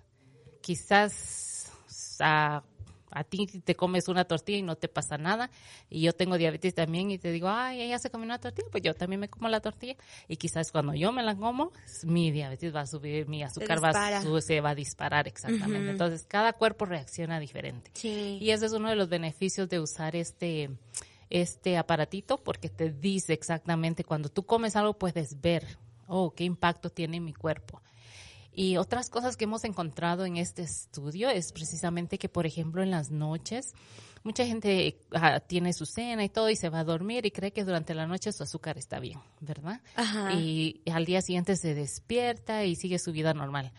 Quizás 0.61 1.71
a, 2.19 2.63
a 3.13 3.23
ti 3.23 3.45
te 3.45 3.75
comes 3.75 4.07
una 4.07 4.25
tortilla 4.25 4.57
y 4.57 4.61
no 4.63 4.75
te 4.75 4.87
pasa 4.87 5.17
nada. 5.17 5.49
Y 5.89 6.01
yo 6.01 6.13
tengo 6.13 6.37
diabetes 6.37 6.73
también 6.73 7.11
y 7.11 7.17
te 7.17 7.31
digo, 7.31 7.49
ay, 7.49 7.81
ella 7.81 7.99
se 7.99 8.09
comió 8.09 8.25
una 8.25 8.39
tortilla, 8.39 8.67
pues 8.71 8.83
yo 8.83 8.93
también 8.93 9.19
me 9.19 9.29
como 9.29 9.49
la 9.49 9.59
tortilla. 9.61 9.95
Y 10.27 10.37
quizás 10.37 10.71
cuando 10.71 10.93
yo 10.93 11.11
me 11.11 11.23
la 11.23 11.35
como, 11.35 11.71
mi 12.03 12.31
diabetes 12.31 12.73
va 12.75 12.81
a 12.81 12.87
subir, 12.87 13.27
mi 13.27 13.43
azúcar 13.43 13.83
va 13.83 13.89
a 13.89 14.21
su- 14.21 14.41
se 14.41 14.61
va 14.61 14.71
a 14.71 14.75
disparar 14.75 15.27
exactamente. 15.27 15.91
Entonces, 15.91 16.25
cada 16.27 16.53
cuerpo 16.53 16.85
reacciona 16.85 17.39
diferente. 17.39 17.91
Sí. 17.93 18.37
Y 18.41 18.49
ese 18.51 18.65
es 18.65 18.73
uno 18.73 18.89
de 18.89 18.95
los 18.95 19.09
beneficios 19.09 19.69
de 19.69 19.79
usar 19.79 20.15
este, 20.15 20.69
este 21.29 21.77
aparatito 21.77 22.37
porque 22.37 22.69
te 22.69 22.91
dice 22.91 23.33
exactamente 23.33 24.03
cuando 24.03 24.29
tú 24.29 24.43
comes 24.45 24.75
algo 24.75 24.93
puedes 24.97 25.39
ver, 25.41 25.65
oh, 26.07 26.31
qué 26.31 26.43
impacto 26.43 26.89
tiene 26.89 27.17
en 27.17 27.25
mi 27.25 27.33
cuerpo. 27.33 27.81
Y 28.55 28.77
otras 28.77 29.09
cosas 29.09 29.35
que 29.35 29.45
hemos 29.45 29.63
encontrado 29.63 30.25
en 30.25 30.37
este 30.37 30.61
estudio 30.61 31.29
es 31.29 31.51
precisamente 31.51 32.17
que, 32.17 32.29
por 32.29 32.45
ejemplo, 32.45 32.83
en 32.83 32.91
las 32.91 33.09
noches, 33.09 33.73
mucha 34.23 34.45
gente 34.45 34.99
ah, 35.11 35.39
tiene 35.39 35.73
su 35.73 35.85
cena 35.85 36.23
y 36.23 36.29
todo 36.29 36.49
y 36.49 36.55
se 36.55 36.69
va 36.69 36.79
a 36.79 36.83
dormir 36.83 37.25
y 37.25 37.31
cree 37.31 37.51
que 37.51 37.63
durante 37.63 37.93
la 37.93 38.05
noche 38.05 38.31
su 38.31 38.43
azúcar 38.43 38.77
está 38.77 38.99
bien, 38.99 39.19
¿verdad? 39.39 39.81
Ajá. 39.95 40.33
y 40.33 40.81
al 40.91 41.05
día 41.05 41.21
siguiente 41.21 41.55
se 41.55 41.73
despierta 41.73 42.63
y 42.65 42.75
sigue 42.75 42.99
su 42.99 43.11
vida 43.11 43.33
normal. 43.33 43.71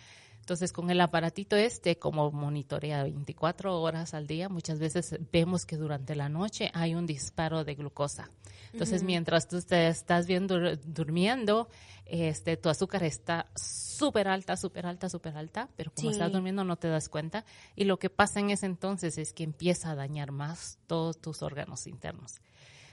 Entonces, 0.45 0.75
con 0.75 0.91
el 0.91 1.01
aparatito 1.01 1.57
este, 1.57 1.99
como 1.99 2.31
monitorea 2.31 3.03
24 3.05 3.81
horas 3.81 4.13
al 4.13 4.27
día, 4.27 4.51
muchas 4.51 4.79
veces 4.79 5.17
vemos 5.33 5.65
que 5.65 5.79
durante 5.79 6.15
la 6.15 6.29
noche 6.29 6.71
hay 6.75 6.95
un 6.95 7.07
disparo 7.07 7.65
de 7.65 7.75
glucosa. 7.75 8.29
Entonces, 8.71 9.03
mientras 9.05 9.49
tú 9.49 9.63
te 9.63 9.89
estás 9.89 10.27
viendo 10.27 10.77
durmiendo, 10.85 11.69
este, 12.05 12.59
tu 12.59 12.69
azúcar 12.69 13.05
está 13.05 13.47
súper 13.57 14.29
alta, 14.29 14.59
súper 14.59 14.85
alta, 14.85 15.09
súper 15.09 15.35
alta, 15.39 15.71
pero 15.77 15.91
como 15.95 16.11
Sí. 16.11 16.13
estás 16.15 16.31
durmiendo 16.31 16.63
no 16.63 16.77
te 16.77 16.89
das 16.89 17.09
cuenta. 17.09 17.47
Y 17.75 17.85
lo 17.85 17.99
que 17.99 18.11
pasa 18.11 18.41
en 18.41 18.51
ese 18.51 18.67
entonces 18.67 19.17
es 19.17 19.33
que 19.33 19.45
empieza 19.45 19.93
a 19.93 19.95
dañar 19.95 20.31
más 20.31 20.79
todos 20.87 21.19
tus 21.23 21.41
órganos 21.43 21.87
internos. 21.87 22.43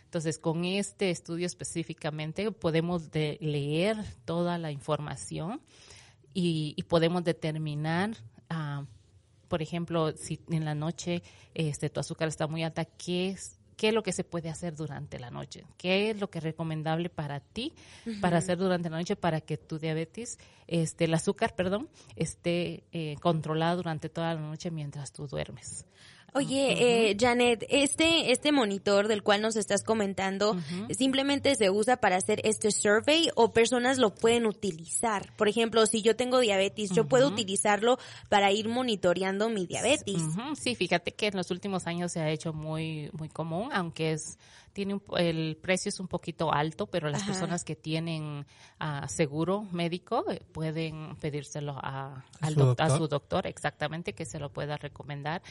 Entonces, 0.06 0.40
con 0.40 0.64
este 0.64 1.10
estudio 1.10 1.48
específicamente 1.48 2.50
podemos 2.54 3.12
de- 3.12 3.38
leer 3.42 3.98
toda 4.24 4.58
la 4.58 4.72
información 4.72 5.60
y, 6.34 6.74
y 6.76 6.84
podemos 6.84 7.24
determinar, 7.24 8.12
ah, 8.50 8.86
por 9.48 9.62
ejemplo, 9.62 10.16
si 10.16 10.40
en 10.50 10.66
la 10.66 10.76
noche 10.76 11.24
este, 11.54 11.90
tu 11.90 12.00
azúcar 12.00 12.28
está 12.28 12.48
muy 12.48 12.64
alta, 12.64 12.86
¿qué 12.86 13.30
es, 13.30 13.60
qué 13.76 13.90
es 13.90 13.94
lo 13.94 14.04
que 14.04 14.14
se 14.14 14.24
puede 14.24 14.50
hacer 14.50 14.76
durante 14.76 15.20
la 15.20 15.30
noche? 15.30 15.66
¿Qué 15.78 16.10
es 16.10 16.20
lo 16.20 16.30
que 16.30 16.38
es 16.38 16.44
recomendable 16.44 17.10
para 17.10 17.40
ti 17.40 17.74
para 18.22 18.38
hacer 18.38 18.58
durante 18.58 18.90
la 18.90 18.98
noche 18.98 19.16
para 19.16 19.42
que 19.42 19.58
tu 19.58 19.78
diabetes, 19.78 20.40
este, 20.68 21.06
el 21.06 21.14
azúcar, 21.14 21.56
perdón, 21.56 21.90
esté 22.16 22.84
eh, 22.94 23.18
controlada 23.22 23.76
durante 23.76 24.08
toda 24.08 24.34
la 24.36 24.42
noche 24.42 24.72
mientras 24.72 25.12
tú 25.12 25.28
duermes? 25.28 25.86
Oye, 26.34 27.10
eh, 27.10 27.18
Janet, 27.20 27.66
este, 27.70 28.32
este 28.32 28.54
monitor 28.54 29.10
del 29.10 29.22
cual 29.22 29.42
nos 29.42 29.58
estás 29.58 29.84
comentando, 29.84 30.56
¿simplemente 30.90 31.56
se 31.56 31.70
usa 31.70 31.98
para 31.98 32.16
hacer 32.16 32.40
este 32.46 32.72
survey 32.72 33.30
o 33.36 33.52
personas 33.52 33.98
lo 33.98 34.16
pueden 34.16 34.46
utilizar? 34.46 35.34
Por 35.36 35.50
ejemplo, 35.50 35.86
si 35.86 36.02
yo 36.02 36.16
tengo 36.16 36.40
diabetes, 36.40 36.92
yo 36.92 37.06
puedo 37.06 37.28
utilizarlo 37.28 37.98
para 38.30 38.52
ir 38.54 38.70
monitoreando 38.70 39.50
mi 39.50 39.66
diabetes. 39.66 40.22
Ujú, 40.22 40.56
Sí, 40.56 40.76
fíjate 40.76 41.12
que 41.12 41.28
en 41.28 41.36
los 41.36 41.52
últimos 41.52 41.86
años 41.86 42.14
se 42.14 42.22
ha 42.22 42.30
hecho 42.30 42.54
muy 42.54 43.10
muy 43.14 43.28
común, 43.28 43.70
aunque 43.74 44.14
es 44.14 44.38
tiene 44.74 44.94
un 44.94 45.00
po- 45.02 45.18
el 45.18 45.58
precio 45.62 45.90
es 45.90 46.00
un 46.00 46.08
poquito 46.08 46.52
alto, 46.54 46.88
pero 46.88 47.10
las 47.10 47.22
Ajá. 47.24 47.32
personas 47.32 47.64
que 47.64 47.76
tienen 47.76 48.46
ah, 48.80 49.08
seguro 49.08 49.64
médico 49.72 50.26
eh, 50.32 50.42
pueden 50.52 51.16
pedírselo 51.18 51.74
a, 51.78 52.16
¿A 52.16 52.24
al 52.42 52.54
su 52.54 52.60
doc- 52.60 52.80
a 52.80 52.86
doctor? 52.88 52.98
su 52.98 53.08
doctor, 53.08 53.48
exactamente, 53.48 54.14
que 54.14 54.26
se 54.26 54.40
lo 54.40 54.50
pueda 54.52 54.78
recomendar 54.78 55.42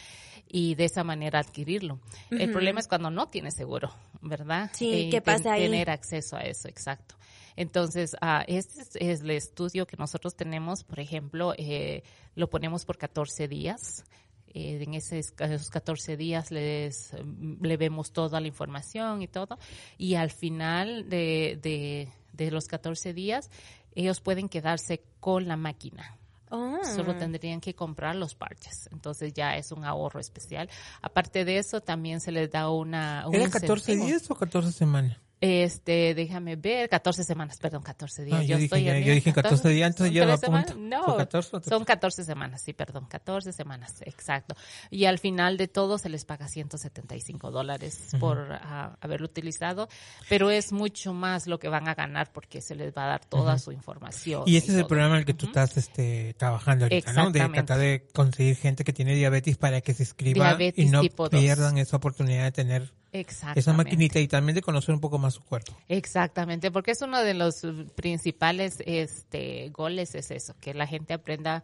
y 0.48 0.74
de 0.74 0.84
esa 0.86 1.04
manera 1.04 1.38
adquirirlo. 1.40 2.00
El 2.30 2.50
problema 2.50 2.80
es 2.80 2.88
cuando 2.88 3.10
no 3.10 3.28
tiene 3.28 3.50
seguro, 3.50 3.92
¿verdad? 4.22 4.70
Sí, 4.74 4.90
Eh, 4.92 5.08
¿qué 5.10 5.20
ten- 5.20 5.36
pasa 5.36 5.52
ahí? 5.54 5.62
Tener 5.62 5.90
acceso 5.90 6.36
a 6.36 6.40
eso, 6.40 6.68
exacto. 6.68 7.14
Entonces, 7.56 8.16
ah, 8.20 8.44
este 8.46 8.80
es, 8.80 8.90
es 8.96 9.20
el 9.20 9.30
estudio 9.32 9.86
que 9.86 9.96
nosotros 9.98 10.34
tenemos, 10.34 10.82
por 10.84 10.98
ejemplo, 11.00 11.52
eh, 11.58 12.02
lo 12.34 12.48
ponemos 12.48 12.84
por 12.86 12.96
14 12.96 13.48
días. 13.48 14.04
Eh, 14.52 14.82
en 14.82 14.94
ese- 14.94 15.18
esos 15.20 15.70
14 15.70 16.16
días 16.16 16.50
les, 16.50 17.12
le 17.60 17.76
vemos 17.76 18.12
toda 18.12 18.40
la 18.40 18.48
información 18.48 19.22
y 19.22 19.28
todo. 19.28 19.58
Y 19.98 20.14
al 20.16 20.30
final 20.30 21.08
de, 21.08 21.58
de, 21.62 22.08
de 22.32 22.50
los 22.50 22.66
14 22.66 23.12
días, 23.14 23.50
ellos 23.94 24.20
pueden 24.20 24.48
quedarse 24.48 25.02
con 25.20 25.46
la 25.48 25.56
máquina. 25.56 26.16
Oh. 26.52 26.78
Solo 26.96 27.14
tendrían 27.16 27.60
que 27.60 27.74
comprar 27.74 28.16
los 28.16 28.34
parches. 28.34 28.88
Entonces 28.92 29.32
ya 29.32 29.56
es 29.56 29.70
un 29.70 29.84
ahorro 29.84 30.18
especial. 30.18 30.68
Aparte 31.00 31.44
de 31.44 31.58
eso, 31.58 31.80
también 31.80 32.20
se 32.20 32.32
les 32.32 32.50
da 32.50 32.70
una... 32.70 33.28
un 33.28 33.34
¿Era 33.36 33.48
14 33.48 33.92
incentivo. 33.92 34.06
días 34.06 34.28
o 34.30 34.34
14 34.34 34.72
semanas? 34.72 35.16
Este, 35.40 36.14
déjame 36.14 36.56
ver, 36.56 36.90
14 36.90 37.24
semanas, 37.24 37.56
perdón, 37.58 37.82
14 37.82 38.24
días. 38.24 38.40
Ah, 38.40 38.42
yo 38.42 38.56
dije, 38.56 38.64
estoy 38.64 38.84
ya- 38.84 38.98
yo 38.98 39.14
dije 39.14 39.32
14 39.32 39.68
días, 39.70 39.88
entonces 39.88 40.08
¿son 40.08 40.14
yo 40.14 40.26
lo 40.26 40.32
apunto. 40.34 40.74
No, 40.76 41.06
¿Son 41.06 41.16
14 41.16 41.56
o 41.56 41.60
13? 41.60 41.70
son 41.70 41.84
14 41.84 42.24
semanas, 42.24 42.62
sí, 42.62 42.74
perdón, 42.74 43.06
14 43.08 43.52
semanas, 43.52 44.02
exacto. 44.02 44.54
Y 44.90 45.06
al 45.06 45.18
final 45.18 45.56
de 45.56 45.66
todo 45.66 45.96
se 45.96 46.10
les 46.10 46.26
paga 46.26 46.46
175 46.46 47.50
dólares 47.50 47.98
por 48.20 48.52
ah, 48.52 48.98
haberlo 49.00 49.26
utilizado, 49.26 49.88
pero 50.28 50.50
es 50.50 50.72
mucho 50.72 51.14
más 51.14 51.46
lo 51.46 51.58
que 51.58 51.68
van 51.68 51.88
a 51.88 51.94
ganar 51.94 52.30
porque 52.32 52.60
se 52.60 52.74
les 52.74 52.92
va 52.92 53.04
a 53.04 53.08
dar 53.08 53.24
toda 53.24 53.58
su 53.58 53.72
información. 53.72 54.42
Y 54.46 54.56
ese 54.56 54.68
es 54.68 54.74
el 54.74 54.80
todo. 54.80 54.88
programa 54.88 55.14
en 55.14 55.20
el 55.20 55.24
que 55.24 55.34
tú 55.34 55.46
estás 55.46 55.76
este, 55.78 56.34
trabajando 56.34 56.84
ahorita, 56.84 57.14
¿no? 57.14 57.30
De 57.30 57.40
tratar 57.40 57.78
de 57.78 58.06
conseguir 58.12 58.56
gente 58.56 58.84
que 58.84 58.92
tiene 58.92 59.14
diabetes 59.14 59.56
para 59.56 59.80
que 59.80 59.94
se 59.94 60.02
inscriba 60.02 60.48
Diabetes 60.48 60.84
y 60.84 60.90
no 60.90 61.00
pierdan 61.30 61.78
esa 61.78 61.96
oportunidad 61.96 62.44
de 62.44 62.52
tener. 62.52 62.99
Esa 63.12 63.72
maquinita 63.72 64.20
y 64.20 64.28
también 64.28 64.54
de 64.54 64.62
conocer 64.62 64.94
un 64.94 65.00
poco 65.00 65.18
más 65.18 65.34
su 65.34 65.42
cuerpo. 65.42 65.76
Exactamente, 65.88 66.70
porque 66.70 66.92
es 66.92 67.02
uno 67.02 67.20
de 67.20 67.34
los 67.34 67.66
principales 67.94 68.82
este, 68.86 69.70
goles, 69.70 70.14
es 70.14 70.30
eso, 70.30 70.54
que 70.60 70.74
la 70.74 70.86
gente 70.86 71.14
aprenda 71.14 71.62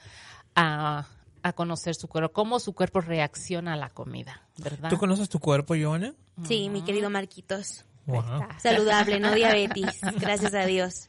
a, 0.54 1.06
a 1.42 1.52
conocer 1.52 1.94
su 1.94 2.08
cuerpo, 2.08 2.32
cómo 2.32 2.58
su 2.58 2.72
cuerpo 2.72 3.00
reacciona 3.00 3.74
a 3.74 3.76
la 3.76 3.90
comida, 3.90 4.42
¿verdad? 4.58 4.90
¿Tú 4.90 4.98
conoces 4.98 5.28
tu 5.28 5.38
cuerpo, 5.38 5.74
Joana? 5.80 6.14
Sí, 6.44 6.68
mi 6.68 6.82
querido 6.82 7.10
Marquitos. 7.10 7.84
Wow. 8.06 8.22
Saludable, 8.62 9.18
no 9.18 9.34
diabetes, 9.34 9.98
gracias 10.20 10.54
a 10.54 10.64
Dios. 10.64 11.08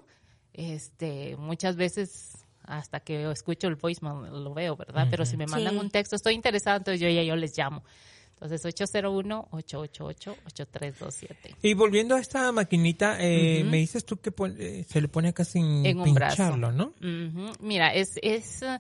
este, 0.54 1.36
muchas 1.38 1.76
veces 1.76 2.46
hasta 2.64 3.00
que 3.00 3.30
escucho 3.32 3.68
el 3.68 3.76
voicemail 3.76 4.44
lo 4.44 4.54
veo, 4.54 4.76
¿verdad? 4.76 5.08
Pero 5.10 5.26
si 5.26 5.38
me 5.38 5.48
mandan 5.48 5.78
un 5.78 5.90
texto, 5.90 6.16
estoy 6.16 6.34
interesado, 6.34 6.78
entonces 6.78 7.00
yo 7.00 7.10
ya 7.10 7.24
yo 7.24 7.36
les 7.36 7.58
llamo. 7.58 7.84
Entonces, 8.40 8.64
801-888-8327. 8.66 11.56
Y 11.64 11.74
volviendo 11.74 12.14
a 12.16 12.20
esta 12.20 12.52
maquinita, 12.52 13.18
eh, 13.20 13.64
me 13.64 13.78
dices 13.78 14.06
tú 14.06 14.18
que 14.18 14.32
eh, 14.60 14.86
se 14.88 15.02
le 15.02 15.08
pone 15.08 15.30
acá 15.30 15.44
sin 15.44 15.84
en 15.84 15.98
un 15.98 16.04
pincharlo, 16.04 16.72
¿no? 16.72 16.94
Mira, 17.62 17.96
es, 17.96 18.20
es, 18.22 18.62
uh, 18.62 18.78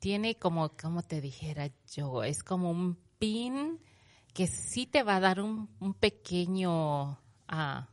tiene 0.00 0.34
como, 0.34 0.70
como 0.70 1.02
te 1.02 1.20
dijera 1.20 1.70
yo, 1.94 2.24
es 2.24 2.42
como 2.42 2.72
un 2.72 2.98
pin 3.20 3.78
que 4.34 4.48
sí 4.48 4.86
te 4.86 5.04
va 5.04 5.14
a 5.16 5.20
dar 5.20 5.40
un, 5.40 5.68
un 5.78 5.94
pequeño, 5.94 7.12
uh, 7.12 7.84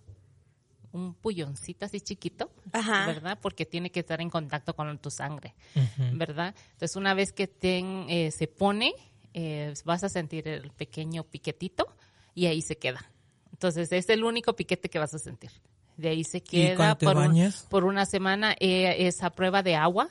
un 0.91 1.13
pulloncito 1.13 1.85
así 1.85 2.01
chiquito, 2.01 2.51
¿verdad? 2.73 3.37
Porque 3.41 3.65
tiene 3.65 3.91
que 3.91 4.01
estar 4.01 4.21
en 4.21 4.29
contacto 4.29 4.75
con 4.75 4.97
tu 4.97 5.11
sangre, 5.11 5.53
¿verdad? 6.13 6.55
Entonces, 6.73 6.95
una 6.95 7.13
vez 7.13 7.31
que 7.31 7.47
ten, 7.47 8.05
eh, 8.09 8.31
se 8.31 8.47
pone, 8.47 8.93
eh, 9.33 9.73
vas 9.85 10.03
a 10.03 10.09
sentir 10.09 10.47
el 10.47 10.71
pequeño 10.71 11.23
piquetito 11.23 11.87
y 12.33 12.47
ahí 12.47 12.61
se 12.61 12.77
queda. 12.77 13.11
Entonces, 13.51 13.91
es 13.91 14.09
el 14.09 14.23
único 14.23 14.55
piquete 14.55 14.89
que 14.89 14.99
vas 14.99 15.13
a 15.13 15.19
sentir. 15.19 15.51
De 15.97 16.09
ahí 16.09 16.23
se 16.23 16.41
queda 16.41 16.97
por, 16.97 17.17
por, 17.69 17.83
una 17.83 18.05
semana 18.05 18.55
eh, 18.59 19.07
esa 19.07 19.31
prueba 19.31 19.61
de 19.63 19.75
agua. 19.75 20.07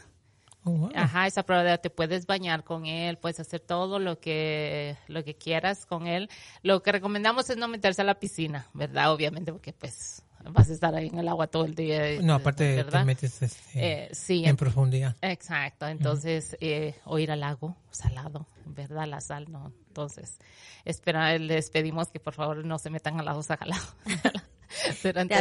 Oh, 0.64 0.90
Ajá, 0.94 1.26
esa 1.26 1.44
prueba 1.44 1.62
de 1.62 1.78
te 1.78 1.88
puedes 1.88 2.26
bañar 2.26 2.62
con 2.62 2.84
él, 2.84 3.16
puedes 3.16 3.40
hacer 3.40 3.60
todo 3.60 3.98
lo 3.98 4.20
que 4.20 4.98
lo 5.06 5.24
que 5.24 5.34
quieras 5.34 5.86
con 5.86 6.06
él. 6.06 6.28
Lo 6.62 6.82
que 6.82 6.92
recomendamos 6.92 7.48
es 7.48 7.56
no 7.56 7.68
meterse 7.68 8.02
a 8.02 8.04
la 8.04 8.18
piscina, 8.20 8.66
¿verdad? 8.74 9.14
Obviamente 9.14 9.50
porque 9.50 9.72
pues 9.72 10.22
vas 10.52 10.70
a 10.70 10.72
estar 10.72 10.94
ahí 10.94 11.08
en 11.08 11.18
el 11.18 11.28
agua 11.28 11.46
todo 11.46 11.64
el 11.64 11.74
día. 11.74 12.20
No, 12.20 12.34
aparte 12.34 12.76
¿verdad? 12.76 13.00
te 13.00 13.04
metes 13.04 13.42
este, 13.42 13.58
eh, 13.74 14.08
sí, 14.12 14.44
en, 14.44 14.56
profundidad. 14.56 15.16
Exacto, 15.22 15.86
entonces, 15.86 16.56
eh, 16.60 16.94
o 17.04 17.18
ir 17.18 17.30
al 17.30 17.40
lago 17.40 17.76
salado, 17.90 18.46
¿verdad? 18.66 19.06
La 19.06 19.20
sal, 19.20 19.50
¿no? 19.50 19.72
Entonces, 19.88 20.38
espera, 20.84 21.36
les 21.38 21.70
pedimos 21.70 22.08
que 22.08 22.20
por 22.20 22.34
favor 22.34 22.64
no 22.64 22.78
se 22.78 22.90
metan 22.90 23.18
al 23.18 23.26
lago 23.26 23.42
salado. 23.42 23.82
durante, 25.02 25.34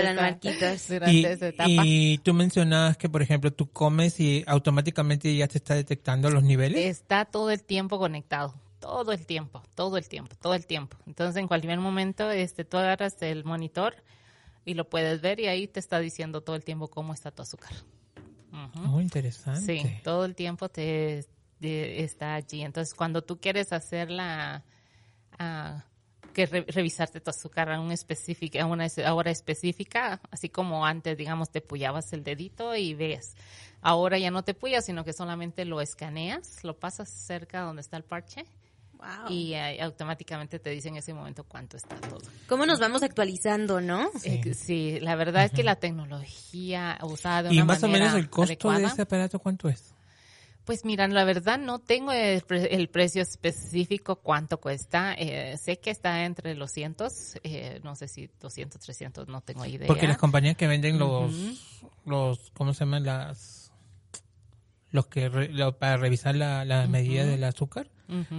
esta, 0.50 1.12
y, 1.12 1.26
etapa. 1.26 1.66
y 1.68 2.18
tú 2.20 2.34
mencionabas 2.34 2.96
que, 2.96 3.10
por 3.10 3.22
ejemplo, 3.22 3.52
tú 3.52 3.70
comes 3.70 4.20
y 4.20 4.44
automáticamente 4.48 5.36
ya 5.36 5.48
te 5.48 5.58
está 5.58 5.76
detectando 5.76 6.30
los 6.30 6.44
niveles. 6.44 6.86
Está 6.86 7.26
todo 7.26 7.52
el 7.52 7.64
tiempo 7.64 8.00
conectado 8.00 8.56
todo 8.80 9.12
el 9.12 9.26
tiempo, 9.26 9.64
todo 9.76 9.98
el 9.98 10.08
tiempo, 10.08 10.36
todo 10.40 10.54
el 10.54 10.66
tiempo. 10.66 10.98
Entonces, 11.08 11.36
en 11.38 11.48
cualquier 11.48 11.80
momento, 11.80 12.30
este, 12.30 12.64
tú 12.64 12.78
agarras 12.78 13.22
el 13.22 13.44
monitor 13.44 13.96
y 14.68 14.74
lo 14.74 14.90
puedes 14.90 15.22
ver 15.22 15.40
y 15.40 15.48
ahí 15.48 15.66
te 15.66 15.80
está 15.80 16.00
diciendo 16.00 16.42
todo 16.42 16.58
el 16.58 16.64
tiempo 16.66 16.90
cómo 16.90 17.14
está 17.14 17.32
tu 17.32 17.42
azúcar. 17.42 17.72
Muy 18.52 19.04
interesante. 19.04 19.62
Sí, 19.62 20.00
todo 20.04 20.26
el 20.26 20.36
tiempo 20.36 20.68
te, 20.68 21.26
está 21.62 22.36
allí. 22.36 22.64
Entonces, 22.64 22.94
cuando 22.94 23.24
tú 23.24 23.40
quieres 23.40 23.72
hacer 23.72 24.12
la... 24.12 24.66
Ah, 25.40 25.86
que 26.34 26.46
revisarte 26.46 27.20
tu 27.20 27.32
azúcar 27.32 27.72
a, 27.72 27.80
una 27.80 27.94
específica, 27.94 28.62
a 28.62 28.66
una 28.66 28.88
hora 29.12 29.32
específica, 29.32 30.22
así 30.30 30.50
como 30.50 30.86
antes, 30.86 31.18
digamos, 31.18 31.50
te 31.50 31.62
puyabas 31.62 32.14
el 32.14 32.24
dedito 32.24 32.76
y 32.76 32.94
ves. 32.94 33.36
Ahora 33.82 34.20
ya 34.20 34.30
no 34.30 34.44
te 34.44 34.54
puyas, 34.54 34.86
sino 34.86 35.04
que 35.04 35.14
solamente 35.14 35.66
lo 35.66 35.82
escaneas, 35.82 36.64
lo 36.64 36.78
pasas 36.78 37.10
cerca 37.10 37.62
donde 37.62 37.82
está 37.82 37.98
el 37.98 38.04
parche 38.04 38.46
y 39.30 39.54
eh, 39.54 39.82
automáticamente 39.82 40.60
te 40.60 40.70
dice 40.70 40.90
en 40.90 40.98
ese 40.98 41.14
momento 41.14 41.44
cuánto 41.44 41.78
está 41.78 41.96
todo. 41.96 42.22
¿Cómo 42.48 42.66
nos 42.66 42.80
vamos 42.80 43.04
actualizando, 43.04 43.82
no? 43.82 44.10
Sí, 44.20 44.96
eh, 44.96 45.00
la 45.02 45.16
verdad 45.16 45.46
es 45.46 45.52
que 45.52 45.64
la 45.64 45.76
tecnología 45.76 46.98
usada 47.04 47.44
de 47.44 47.50
una 47.50 47.64
manera 47.64 47.64
¿Y 47.64 47.68
más 47.68 47.84
o 47.84 47.88
menos 47.88 48.14
el 48.16 48.30
costo 48.30 48.72
de 48.72 48.84
ese 48.84 49.02
aparato 49.04 49.40
cuánto 49.40 49.70
es? 49.70 49.94
Pues 50.66 50.84
mira, 50.84 51.08
la 51.08 51.24
verdad 51.24 51.58
no 51.58 51.80
tengo 51.80 52.12
el, 52.12 52.90
precio 52.90 53.22
específico 53.22 54.18
cuánto 54.18 54.60
cuesta. 54.60 55.14
Eh, 55.14 55.58
sé 55.58 55.80
que 55.80 55.92
está 55.92 56.26
entre 56.26 56.56
los 56.56 56.72
cientos, 56.72 57.36
no 57.84 57.96
sé 57.96 58.10
si 58.10 58.30
200, 58.42 58.82
300, 58.82 59.28
no 59.30 59.40
tengo 59.42 59.66
idea. 59.66 59.88
Porque 59.88 60.08
las 60.08 60.18
compañías 60.18 60.58
que 60.58 60.68
venden 60.68 61.00
los, 61.00 61.34
los 62.06 62.52
¿cómo 62.52 62.74
se 62.74 62.82
llaman? 62.82 63.06
Las, 63.06 63.72
los 64.90 65.08
que 65.08 65.30
para 65.80 65.96
revisar 65.96 66.36
la, 66.36 66.66
la 66.66 66.86
medida 66.88 67.26
del 67.26 67.46
azúcar, 67.46 67.90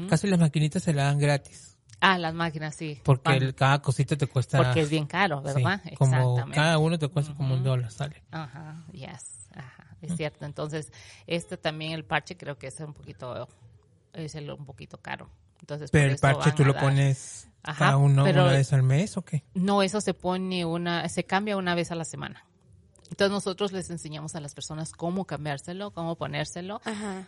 Casi 0.08 0.26
las 0.26 0.38
maquinitas 0.38 0.82
se 0.82 0.92
la 0.92 1.04
dan 1.04 1.18
gratis. 1.18 1.76
Ah, 2.00 2.16
las 2.18 2.32
máquinas, 2.32 2.74
sí. 2.74 3.00
Porque 3.02 3.52
cada 3.54 3.82
cosita 3.82 4.16
te 4.16 4.26
cuesta... 4.26 4.58
Porque 4.58 4.80
es 4.80 4.90
bien 4.90 5.06
caro, 5.06 5.42
¿verdad? 5.42 5.82
como 5.96 6.44
cada 6.52 6.78
uno 6.78 6.98
te 6.98 7.08
cuesta 7.08 7.34
como 7.34 7.54
un 7.54 7.64
dólar, 7.64 7.90
sale. 7.90 8.22
Ajá, 8.30 8.84
yes, 8.92 9.48
ajá, 9.54 9.96
es 10.00 10.16
cierto. 10.16 10.44
Entonces, 10.44 10.92
este 11.26 11.56
también, 11.56 11.92
el 11.92 12.04
parche, 12.04 12.36
creo 12.36 12.56
que 12.56 12.68
es 12.68 12.78
un 12.80 12.94
poquito, 12.94 13.48
es 14.12 14.34
el, 14.36 14.50
un 14.50 14.64
poquito 14.64 14.98
caro. 14.98 15.28
Entonces, 15.60 15.90
Pero 15.90 16.12
el 16.12 16.18
parche 16.18 16.52
tú 16.52 16.64
lo 16.64 16.76
pones 16.76 17.48
cada 17.62 17.96
uno 17.96 18.24
una 18.24 18.44
vez 18.44 18.72
al 18.72 18.82
mes 18.82 19.16
o 19.16 19.22
qué? 19.22 19.44
No, 19.54 19.82
eso 19.82 20.00
se 20.00 20.14
pone 20.14 20.64
una, 20.64 21.08
se 21.08 21.24
cambia 21.24 21.56
una 21.56 21.74
vez 21.74 21.90
a 21.90 21.94
la 21.96 22.04
semana. 22.04 22.44
Entonces 23.10 23.30
nosotros 23.30 23.72
les 23.72 23.90
enseñamos 23.90 24.34
a 24.34 24.40
las 24.40 24.54
personas 24.54 24.92
cómo 24.92 25.24
cambiárselo, 25.24 25.92
cómo 25.92 26.16
ponérselo. 26.16 26.80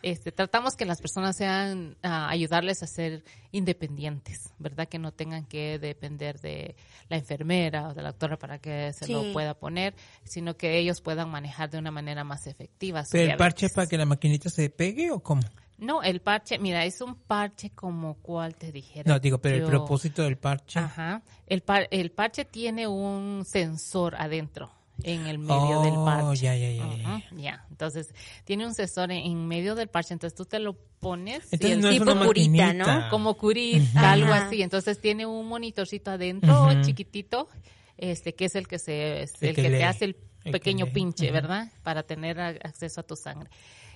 Este, 0.02 0.32
tratamos 0.32 0.76
que 0.76 0.84
las 0.84 1.00
personas 1.00 1.36
sean, 1.36 1.96
ah, 2.02 2.28
ayudarles 2.28 2.82
a 2.82 2.86
ser 2.86 3.24
independientes, 3.52 4.52
¿verdad? 4.58 4.88
Que 4.88 4.98
no 4.98 5.12
tengan 5.12 5.46
que 5.46 5.78
depender 5.78 6.40
de 6.40 6.76
la 7.08 7.16
enfermera 7.16 7.88
o 7.88 7.94
de 7.94 8.02
la 8.02 8.10
doctora 8.10 8.38
para 8.38 8.58
que 8.58 8.92
se 8.92 9.08
lo 9.08 9.32
pueda 9.32 9.54
poner, 9.54 9.94
sino 10.24 10.56
que 10.56 10.78
ellos 10.78 11.00
puedan 11.00 11.30
manejar 11.30 11.70
de 11.70 11.78
una 11.78 11.90
manera 11.90 12.24
más 12.24 12.46
efectiva. 12.46 13.04
¿Pero 13.10 13.32
el 13.32 13.36
parche 13.36 13.66
es 13.66 13.72
para 13.72 13.86
que 13.86 13.96
la 13.96 14.06
maquinita 14.06 14.50
se 14.50 14.68
pegue 14.70 15.10
o 15.10 15.20
cómo? 15.20 15.42
No, 15.78 16.02
el 16.02 16.20
parche, 16.20 16.58
mira, 16.58 16.84
es 16.84 17.00
un 17.00 17.14
parche 17.14 17.70
como 17.70 18.14
cual 18.16 18.54
te 18.54 18.70
dijera. 18.70 19.10
No, 19.10 19.18
digo, 19.18 19.38
pero 19.38 19.56
el 19.56 19.64
propósito 19.64 20.22
del 20.22 20.36
parche. 20.36 20.78
Ajá. 20.78 21.22
El, 21.46 21.64
el 21.90 22.10
parche 22.10 22.44
tiene 22.44 22.86
un 22.86 23.44
sensor 23.46 24.14
adentro 24.16 24.70
en 25.02 25.26
el 25.26 25.38
medio 25.38 25.82
del 25.82 25.94
oh, 25.96 26.04
parche. 26.04 26.42
Ya, 26.42 26.56
ya, 26.56 26.70
ya, 26.72 27.22
ya. 27.36 27.66
Entonces, 27.70 28.14
tiene 28.44 28.66
un 28.66 28.74
sensor 28.74 29.10
en, 29.10 29.46
medio 29.46 29.74
del 29.74 29.88
parche, 29.88 30.14
entonces 30.14 30.36
tú 30.36 30.44
te 30.44 30.58
lo 30.58 30.76
pones 31.00 31.52
entonces, 31.52 31.84
y 31.84 31.96
el 31.96 31.98
tipo 31.98 32.24
curita, 32.24 32.72
¿no? 32.74 33.08
Como 33.10 33.36
curita, 33.36 34.12
algo 34.12 34.32
así. 34.32 34.62
Entonces 34.62 35.00
tiene 35.00 35.26
un 35.26 35.46
monitorcito 35.48 36.10
adentro, 36.10 36.82
chiquitito, 36.82 37.48
este 37.96 38.34
que 38.34 38.46
es 38.46 38.54
el 38.54 38.66
que 38.66 38.78
se 38.78 39.22
el, 39.22 39.54
que, 39.54 39.54
te 39.54 39.84
hace 39.84 40.04
el 40.06 40.16
pequeño 40.50 40.86
pinche, 40.86 41.30
¿verdad? 41.30 41.70
Para 41.82 42.02
tener 42.02 42.40
acceso 42.40 43.00
a 43.00 43.04
tu 43.04 43.16
sangre. 43.16 43.50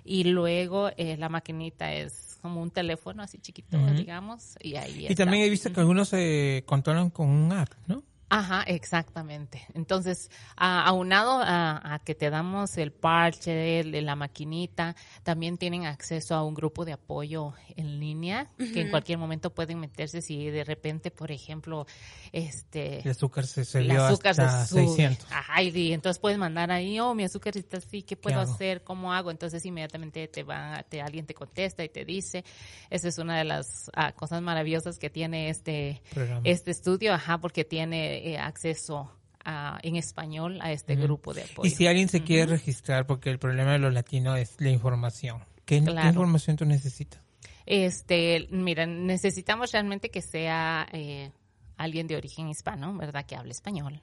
Y 0.05 0.25
luego 0.25 0.91
eh, 0.97 1.17
la 1.17 1.31
maquinita 1.31 1.93
es 1.95 2.39
como 2.43 2.61
un 2.61 2.71
teléfono 2.71 3.23
así 3.23 3.39
chiquito, 3.39 3.79
digamos, 3.97 4.57
y 4.61 4.77
ahí 4.77 5.07
Y 5.09 5.15
también 5.15 5.45
he 5.45 5.49
visto 5.49 5.73
que 5.73 5.81
algunos 5.81 6.11
se 6.11 6.63
controlan 6.67 7.09
con 7.09 7.29
un 7.29 7.51
app, 7.53 7.71
¿no? 7.87 8.03
Ajá, 8.35 8.65
exactamente. 8.67 9.65
Entonces, 9.75 10.29
aunado 10.57 11.41
a, 11.41 12.01
que 12.05 12.17
te 12.17 12.31
damos 12.31 12.77
el 12.79 12.91
parche, 12.91 13.53
de 13.53 14.03
la 14.03 14.17
maquinita, 14.17 14.97
también 15.23 15.57
tienen 15.57 15.87
acceso 15.87 16.35
a 16.35 16.43
un 16.43 16.53
grupo 16.53 16.85
de 16.85 16.95
apoyo 16.95 17.53
en 17.77 18.01
línea 18.01 18.51
que 18.57 18.81
en 18.81 18.91
cualquier 18.91 19.19
momento 19.19 19.55
pueden 19.55 19.79
meterse 19.79 20.21
si 20.21 20.51
de 20.51 20.65
repente, 20.65 21.13
por 21.13 21.31
ejemplo, 21.31 21.87
este... 22.33 23.03
El 23.03 23.11
azúcar 23.11 23.47
se 23.47 23.65
subió 23.65 24.05
hasta 24.05 24.67
600. 24.67 25.31
Ajá, 25.31 25.63
y 25.63 25.93
entonces 25.93 26.19
puedes 26.19 26.37
mandar 26.37 26.73
ahí, 26.73 26.99
oh, 26.99 27.15
mi 27.15 27.23
azúcar 27.23 27.57
está 27.57 27.77
así, 27.77 28.03
¿qué 28.03 28.17
puedo 28.17 28.41
hacer? 28.41 28.83
¿Cómo 28.83 29.13
hago? 29.13 29.31
Entonces 29.31 29.65
inmediatamente 29.65 30.27
te 30.27 30.43
va, 30.43 30.85
te, 30.89 31.01
alguien 31.01 31.25
te 31.25 31.35
contesta 31.35 31.85
y 31.85 31.89
te 31.89 32.05
dice. 32.05 32.45
Esa 32.91 33.07
es 33.07 33.19
una 33.19 33.39
de 33.39 33.45
las 33.45 33.93
ah, 33.95 34.11
cosas 34.11 34.43
maravillosas 34.43 34.99
que 34.99 35.09
tiene 35.09 35.51
este, 35.51 36.03
este 36.43 36.73
estudio, 36.73 37.15
ajá, 37.15 37.39
porque 37.39 37.65
tiene 37.65 38.24
eh, 38.25 38.39
acceso 38.39 39.11
a, 39.45 39.79
en 39.83 39.97
español 39.97 40.59
a 40.63 40.73
este 40.73 40.97
grupo 40.97 41.35
de 41.35 41.43
apoyo. 41.43 41.69
Y 41.69 41.71
si 41.71 41.87
alguien 41.87 42.09
se 42.09 42.23
quiere 42.23 42.47
registrar, 42.47 43.07
porque 43.07 43.29
el 43.29 43.39
problema 43.39 43.73
de 43.73 43.79
los 43.79 43.93
latinos 43.93 44.39
es 44.39 44.59
la 44.61 44.71
información, 44.71 45.45
¿qué, 45.67 45.77
información 45.77 46.57
tú 46.57 46.65
necesitas? 46.65 47.21
Este, 47.67 48.49
mira, 48.51 48.87
necesitamos 48.87 49.73
realmente 49.73 50.11
que 50.11 50.23
sea 50.23 50.87
eh, 50.93 51.33
alguien 51.77 52.07
de 52.07 52.17
origen 52.17 52.49
hispano, 52.49 52.97
¿verdad? 52.97 53.27
Que 53.27 53.37
hable 53.37 53.53
español. 53.53 54.01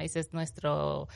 ese 0.00 0.20
es 0.20 0.32
nuestro 0.32 1.08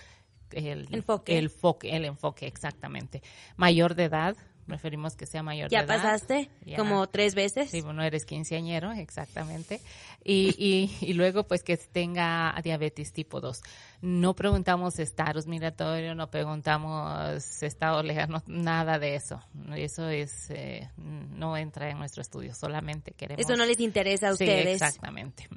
el 0.51 0.87
enfoque. 0.93 1.39
El, 1.39 1.51
el 1.83 2.05
enfoque, 2.05 2.47
exactamente. 2.47 3.23
Mayor 3.57 3.95
de 3.95 4.05
edad, 4.05 4.37
preferimos 4.69 5.17
que 5.17 5.27
sea 5.27 5.43
mayor 5.43 5.71
¿Ya 5.71 5.81
de 5.81 5.87
edad. 5.87 5.97
pasaste? 5.97 6.51
¿Como 6.77 7.09
tres 7.09 7.35
veces? 7.35 7.71
Sí, 7.71 7.81
bueno, 7.81 8.05
eres 8.05 8.25
quinceañero, 8.25 8.93
exactamente. 8.93 9.81
Y, 10.23 10.55
y, 10.59 10.97
y, 11.01 11.15
luego, 11.15 11.45
pues, 11.45 11.63
que 11.63 11.77
tenga 11.77 12.55
diabetes 12.63 13.13
tipo 13.13 13.41
2. 13.41 13.61
No 14.03 14.35
preguntamos 14.35 14.99
estatus 14.99 15.47
migratorio, 15.47 16.15
no 16.15 16.31
preguntamos 16.31 17.63
estado 17.63 18.03
legal, 18.03 18.43
nada 18.47 18.99
de 18.99 19.17
eso. 19.17 19.43
Eso 19.75 20.09
es, 20.09 20.51
eh, 20.51 20.89
no 20.97 21.57
entra 21.57 21.91
en 21.91 21.99
nuestro 21.99 22.23
estudio, 22.23 22.55
solamente 22.55 23.13
queremos... 23.13 23.45
Eso 23.45 23.57
no 23.57 23.65
les 23.65 23.81
interesa 23.81 24.29
a 24.29 24.33
ustedes. 24.33 24.75
exactamente. 24.75 25.49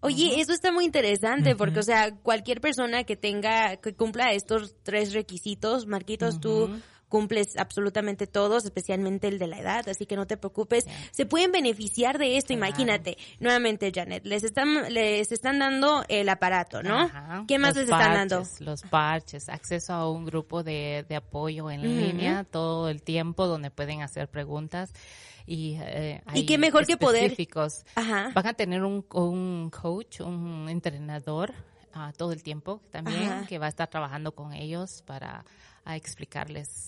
Oye, 0.00 0.38
eso 0.38 0.52
está 0.52 0.70
muy 0.70 0.84
interesante 0.84 1.56
porque, 1.56 1.78
o 1.78 1.82
sea, 1.82 2.14
cualquier 2.14 2.60
persona 2.60 3.04
que 3.04 3.16
tenga, 3.16 3.76
que 3.78 3.94
cumpla 3.94 4.32
estos 4.32 4.74
tres 4.82 5.14
requisitos, 5.14 5.86
Marquitos, 5.86 6.40
tú 6.40 6.68
cumples 7.14 7.56
absolutamente 7.56 8.26
todos, 8.26 8.64
especialmente 8.64 9.28
el 9.28 9.38
de 9.38 9.46
la 9.46 9.60
edad, 9.60 9.88
así 9.88 10.04
que 10.04 10.16
no 10.16 10.26
te 10.26 10.36
preocupes. 10.36 10.84
Se 11.12 11.26
pueden 11.26 11.52
beneficiar 11.52 12.18
de 12.18 12.36
esto, 12.36 12.52
imagínate. 12.52 13.16
Nuevamente, 13.38 13.92
Janet, 13.94 14.26
les 14.26 14.42
están, 14.42 14.92
les 14.92 15.30
están 15.30 15.60
dando 15.60 16.04
el 16.08 16.28
aparato, 16.28 16.82
¿no? 16.82 17.08
¿Qué 17.46 17.60
más 17.60 17.76
les 17.76 17.84
están 17.84 18.14
dando? 18.14 18.42
Los 18.58 18.82
parches, 18.82 19.48
acceso 19.48 19.92
a 19.92 20.10
un 20.10 20.24
grupo 20.24 20.64
de, 20.64 21.06
de 21.08 21.14
apoyo 21.14 21.70
en 21.70 21.82
línea 21.82 22.42
todo 22.42 22.88
el 22.88 23.00
tiempo 23.00 23.46
donde 23.46 23.70
pueden 23.70 24.02
hacer 24.02 24.26
preguntas 24.26 24.92
y 25.46 25.76
eh, 25.82 26.20
y 26.34 26.46
qué 26.46 26.58
mejor 26.58 26.84
que 26.84 26.96
poder 26.96 27.36
van 27.94 28.46
a 28.46 28.54
tener 28.54 28.82
un, 28.82 29.04
un 29.12 29.70
coach 29.70 30.20
un 30.20 30.68
entrenador 30.68 31.52
uh, 31.94 32.12
todo 32.16 32.32
el 32.32 32.42
tiempo 32.42 32.80
también 32.90 33.46
que 33.46 33.58
va 33.58 33.66
a 33.66 33.68
estar 33.68 33.88
trabajando 33.88 34.32
con 34.32 34.54
ellos 34.54 35.02
para 35.06 35.44
a 35.84 35.96
explicarles. 35.96 36.86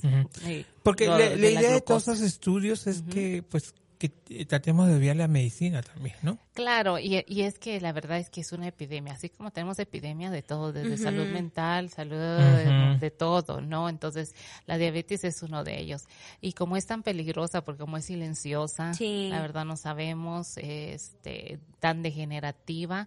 Porque 0.82 1.06
la, 1.06 1.34
idea 1.34 1.72
de 1.72 1.80
todos 1.80 2.08
esos 2.08 2.20
estudios 2.20 2.86
es 2.86 3.02
que, 3.02 3.42
pues, 3.42 3.74
que 3.98 4.10
tratemos 4.44 4.88
de 4.88 4.98
ver 4.98 5.16
la 5.16 5.26
medicina 5.26 5.82
también, 5.82 6.16
¿no? 6.22 6.38
Claro, 6.52 6.98
y, 6.98 7.24
y, 7.26 7.42
es 7.42 7.58
que 7.58 7.80
la 7.80 7.92
verdad 7.92 8.18
es 8.18 8.28
que 8.28 8.42
es 8.42 8.52
una 8.52 8.68
epidemia, 8.68 9.14
así 9.14 9.30
como 9.30 9.50
tenemos 9.50 9.78
epidemia 9.78 10.30
de 10.30 10.42
todo, 10.42 10.72
desde 10.72 10.98
salud 10.98 11.26
mental, 11.28 11.88
salud 11.88 12.16
de, 12.16 13.10
todo, 13.10 13.60
¿no? 13.60 13.88
Entonces, 13.88 14.34
la 14.66 14.76
diabetes 14.76 15.24
es 15.24 15.42
uno 15.42 15.64
de 15.64 15.80
ellos. 15.80 16.02
Y 16.40 16.52
como 16.52 16.76
es 16.76 16.86
tan 16.86 17.02
peligrosa, 17.02 17.64
porque 17.64 17.80
como 17.80 17.96
es 17.96 18.04
silenciosa, 18.04 18.92
la 19.00 19.40
verdad 19.40 19.64
no 19.64 19.76
sabemos, 19.76 20.58
este, 20.58 21.58
tan 21.80 22.02
degenerativa, 22.02 23.06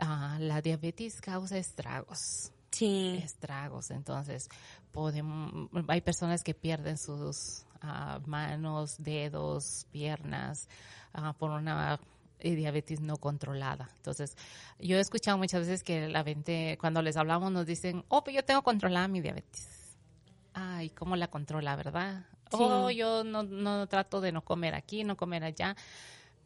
ah, 0.00 0.36
la 0.38 0.60
diabetes 0.60 1.20
causa 1.20 1.56
estragos 1.56 2.52
sí. 2.70 3.20
estragos. 3.22 3.90
Entonces, 3.90 4.48
podemos, 4.92 5.68
hay 5.88 6.00
personas 6.00 6.42
que 6.42 6.54
pierden 6.54 6.98
sus 6.98 7.64
ah, 7.80 8.20
manos, 8.26 8.96
dedos, 8.98 9.86
piernas 9.90 10.68
ah, 11.12 11.32
por 11.32 11.50
una 11.50 12.00
eh, 12.40 12.54
diabetes 12.54 13.00
no 13.00 13.16
controlada. 13.16 13.90
Entonces, 13.96 14.36
yo 14.78 14.96
he 14.96 15.00
escuchado 15.00 15.38
muchas 15.38 15.60
veces 15.60 15.82
que 15.82 16.08
la 16.08 16.24
gente, 16.24 16.78
cuando 16.80 17.02
les 17.02 17.16
hablamos, 17.16 17.52
nos 17.52 17.66
dicen, 17.66 18.04
oh, 18.08 18.24
pues 18.24 18.34
yo 18.36 18.44
tengo 18.44 18.62
controlada 18.62 19.08
mi 19.08 19.20
diabetes. 19.20 19.68
Ay, 20.54 20.90
¿cómo 20.90 21.16
la 21.16 21.28
controla, 21.28 21.76
verdad? 21.76 22.24
Oh, 22.52 22.90
yo 22.90 23.22
no, 23.22 23.44
no 23.44 23.86
trato 23.86 24.20
de 24.20 24.32
no 24.32 24.42
comer 24.42 24.74
aquí, 24.74 25.04
no 25.04 25.16
comer 25.16 25.44
allá 25.44 25.76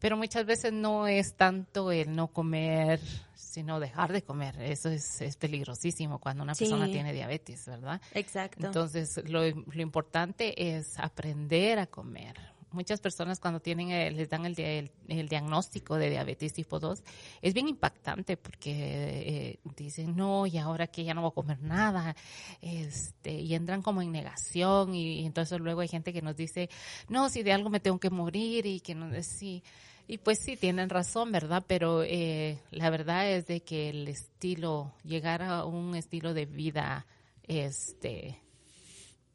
pero 0.05 0.17
muchas 0.17 0.45
veces 0.45 0.71
no 0.71 1.07
es 1.07 1.33
tanto 1.33 1.91
el 1.91 2.15
no 2.15 2.27
comer, 2.27 2.99
sino 3.33 3.79
dejar 3.79 4.13
de 4.13 4.21
comer. 4.21 4.55
Eso 4.61 4.89
es, 4.89 5.19
es 5.19 5.35
peligrosísimo 5.35 6.19
cuando 6.19 6.43
una 6.43 6.53
persona 6.53 6.85
tiene 6.85 7.11
diabetes, 7.11 7.65
¿verdad? 7.65 7.99
Exacto. 8.13 8.67
Entonces, 8.67 9.19
lo, 9.27 9.41
lo 9.49 9.81
importante 9.81 10.77
es 10.77 10.99
aprender 10.99 11.79
a 11.79 11.87
comer 11.87 12.35
muchas 12.75 12.99
personas 12.99 13.39
cuando 13.39 13.61
tienen 13.61 14.15
les 14.15 14.29
dan 14.29 14.45
el, 14.45 14.91
el, 15.07 15.29
diagnóstico 15.29 15.95
de 15.95 16.09
diabetes 16.09 16.53
tipo 16.53 16.79
2 16.79 17.03
es 17.41 17.53
bien 17.53 17.69
impactante 17.69 18.37
porque 18.37 18.73
eh, 18.73 19.59
dicen 19.75 20.15
no 20.15 20.45
y 20.45 20.57
ahora 20.57 20.87
que 20.87 21.03
ya 21.03 21.13
no 21.13 21.21
voy 21.21 21.29
a 21.29 21.33
comer 21.33 21.61
nada 21.61 22.15
este 22.61 23.31
y 23.31 23.55
entran 23.55 23.81
como 23.81 24.01
en 24.01 24.11
negación 24.11 24.93
y, 24.93 25.25
entonces 25.25 25.59
luego 25.59 25.81
hay 25.81 25.87
gente 25.87 26.13
que 26.13 26.21
nos 26.21 26.35
dice 26.35 26.69
no 27.07 27.29
si 27.29 27.41
de 27.41 27.53
algo 27.53 27.69
me 27.69 27.79
tengo 27.79 27.97
que 27.97 28.09
morir 28.09 28.65
y 28.65 28.81
que 28.81 28.93
no 28.93 29.09
sí 29.23 29.63
y 30.07 30.19
pues 30.19 30.39
sí, 30.39 30.55
tienen 30.55 30.89
razón, 30.89 31.31
¿verdad? 31.31 31.63
Pero 31.67 32.03
eh, 32.03 32.59
la 32.71 32.89
verdad 32.89 33.29
es 33.31 33.47
de 33.47 33.61
que 33.61 33.89
el 33.89 34.07
estilo, 34.07 34.93
llegar 35.03 35.41
a 35.41 35.65
un 35.65 35.95
estilo 35.95 36.33
de 36.33 36.45
vida, 36.45 37.07
este, 37.43 38.39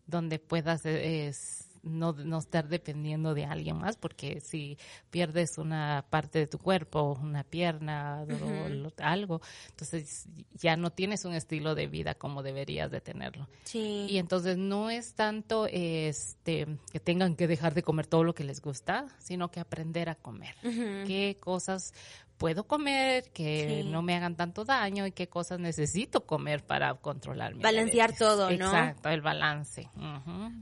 donde 0.07 0.39
puedas 0.39 0.87
es, 0.87 1.70
no, 1.83 2.13
no 2.13 2.39
estar 2.39 2.69
dependiendo 2.69 3.35
de 3.35 3.45
alguien 3.45 3.79
más, 3.79 3.97
porque 3.97 4.41
si 4.41 4.79
pierdes 5.11 5.59
una 5.59 6.05
parte 6.11 6.39
de 6.39 6.47
tu 6.47 6.59
cuerpo, 6.59 7.19
una 7.23 7.45
pierna 7.45 8.25
o 8.25 8.93
algo, 9.03 9.41
entonces 9.71 10.29
ya 10.55 10.77
no 10.77 10.91
tienes 10.91 11.25
un 11.25 11.35
estilo 11.35 11.75
de 11.75 11.87
vida 11.87 12.15
como 12.15 12.43
deberías 12.43 12.91
de 12.91 13.01
tenerlo. 13.01 13.49
Sí. 13.65 14.07
Y 14.09 14.19
entonces 14.19 14.57
no 14.57 14.91
es 14.91 15.15
tanto 15.15 15.67
este 15.67 16.67
que 16.93 17.01
tengan 17.01 17.37
que 17.37 17.47
dejar 17.47 17.75
de 17.75 17.83
comer 17.83 18.07
todo 18.07 18.25
lo 18.25 18.35
que 18.35 18.45
les 18.45 18.61
gusta, 18.61 19.07
sino 19.19 19.51
que 19.51 19.61
aprender 19.61 20.09
a 20.09 20.15
comer. 20.15 20.55
¿Qué 20.63 21.39
cosas 21.41 21.93
puedo 22.41 22.65
comer, 22.65 23.31
que 23.35 23.85
no 23.85 24.01
me 24.01 24.17
hagan 24.17 24.35
tanto 24.35 24.65
daño 24.65 25.07
y 25.07 25.13
qué 25.13 25.29
cosas 25.29 25.61
necesito 25.61 26.25
comer 26.25 26.65
para 26.65 26.95
controlar 26.95 27.55
mi 27.55 27.63
Balancear 27.63 28.17
todo, 28.17 28.51
¿no? 28.53 28.65
Exacto, 28.65 29.11
el 29.11 29.21
balance. 29.21 29.91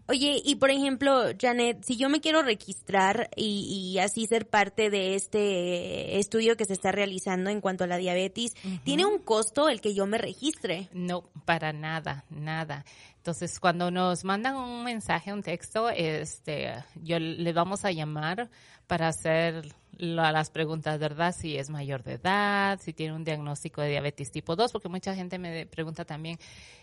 Oye, 0.08 0.42
y 0.44 0.56
por 0.56 0.70
ejemplo, 0.70 1.22
Janet, 1.40 1.84
si 1.84 1.96
yo 1.96 2.08
me 2.08 2.20
quiero 2.20 2.42
registrar 2.42 3.30
y, 3.36 3.96
así 4.00 4.26
ser 4.26 4.48
parte 4.48 4.90
de 4.90 5.14
este 5.14 6.18
estudio 6.18 6.56
que 6.56 6.64
se 6.64 6.72
está 6.72 6.90
realizando 6.90 7.48
en 7.48 7.60
cuanto 7.60 7.84
a 7.84 7.86
la 7.86 7.96
diabetes, 7.96 8.54
¿tiene 8.82 9.06
un 9.06 9.20
costo 9.20 9.68
el 9.68 9.80
que 9.80 9.94
yo 9.94 10.04
me 10.06 10.18
registre? 10.18 10.88
No, 10.92 11.30
para 11.44 11.72
nada, 11.72 12.24
nada. 12.28 12.84
Entonces, 13.18 13.60
cuando 13.60 13.92
nos 13.92 14.24
mandan 14.24 14.56
un 14.56 14.82
mensaje, 14.82 15.32
un 15.32 15.44
texto, 15.44 15.90
este, 15.90 16.74
yo 16.96 17.20
le 17.20 17.52
vamos 17.52 17.84
a 17.84 17.92
llamar 17.92 18.50
para 18.88 19.06
hacer 19.06 19.72
las 19.98 20.50
preguntas, 20.50 20.98
¿verdad? 20.98 21.34
Si 21.36 21.56
es 21.56 21.70
mayor 21.70 22.04
de 22.04 22.14
edad, 22.14 22.80
si 22.80 22.92
tiene 22.92 23.14
un 23.14 23.24
diagnóstico 23.24 23.82
de 23.82 23.90
diabetes 23.90 24.30
tipo 24.30 24.54
2, 24.56 24.72
porque 24.72 24.88
mucha 24.88 25.14
gente 25.14 25.38
me 25.38 25.66
pregunta 25.66 26.04
también, 26.04 26.38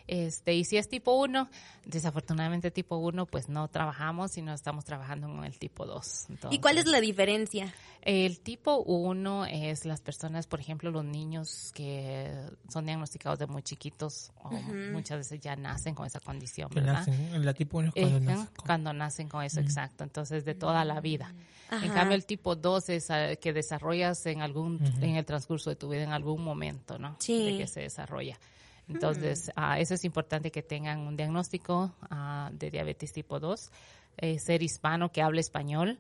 este, 0.08 0.54
y 0.54 0.66
si 0.66 0.78
es 0.78 0.88
tipo 0.88 1.14
1, 1.14 1.50
desafortunadamente 1.86 2.70
tipo 2.72 2.98
1, 2.98 3.26
pues 3.26 3.50
no 3.50 3.68
trabajamos, 3.70 4.34
sino 4.34 4.54
estamos 4.54 4.86
trabajando 4.86 5.28
con 5.28 5.46
el 5.46 5.58
tipo 5.58 5.86
2. 5.86 6.28
¿Y 6.52 6.60
cuál 6.60 6.78
es 6.78 6.86
la 6.86 7.02
diferencia? 7.02 7.74
El 8.02 8.40
tipo 8.40 8.84
1 8.84 9.46
es 9.46 9.86
las 9.86 10.02
personas, 10.02 10.46
por 10.46 10.60
ejemplo, 10.60 10.92
los 10.92 11.06
niños 11.06 11.72
que 11.74 12.32
son 12.70 12.86
diagnosticados 12.86 13.40
de 13.40 13.48
muy 13.48 13.64
chiquitos, 13.64 14.32
o 14.44 14.52
muchas 14.52 15.18
veces 15.20 15.40
ya 15.40 15.56
nacen 15.56 15.96
con 15.96 16.06
esa 16.06 16.20
condición, 16.20 16.70
¿verdad? 16.74 17.08
la 17.34 17.54
tipo 17.54 17.80
1 17.80 17.94
cuando, 17.94 18.20
nacen 18.20 18.46
con... 18.46 18.66
cuando 18.66 18.94
nacen 18.94 19.30
con 19.30 19.44
eso, 19.44 19.60
exacto. 19.60 20.04
Entonces, 20.04 20.46
de 20.46 20.54
toda 20.54 20.86
la 20.86 21.00
vida. 21.00 21.34
En 21.72 21.92
cambio, 21.92 22.16
el 22.16 22.26
tipo 22.26 22.56
2 22.56 22.90
es 22.90 23.05
ah, 23.10 23.36
que 23.36 23.54
desarrollas 23.54 24.26
en 24.26 24.42
algún, 24.42 24.80
en 25.02 25.16
el 25.16 25.26
transcurso 25.26 25.70
de 25.70 25.76
tu 25.76 25.90
vida, 25.90 26.04
en 26.04 26.12
algún 26.12 26.44
momento, 26.44 26.98
¿no? 26.98 27.16
Sí. 27.20 27.52
De 27.52 27.58
que 27.58 27.68
se 27.68 27.82
desarrolla. 27.82 28.40
Entonces, 28.88 29.52
uh, 29.58 29.80
eso 29.80 29.96
es 29.96 30.06
importante 30.06 30.52
que 30.52 30.62
tengan 30.62 31.00
un 31.00 31.18
diagnóstico 31.18 31.92
uh, 32.12 32.54
de 32.54 32.70
diabetes 32.70 33.12
tipo 33.12 33.40
2, 33.40 33.72
eh, 34.18 34.40
ser 34.40 34.62
hispano 34.62 35.12
que 35.12 35.22
hable 35.22 35.42
español, 35.42 35.98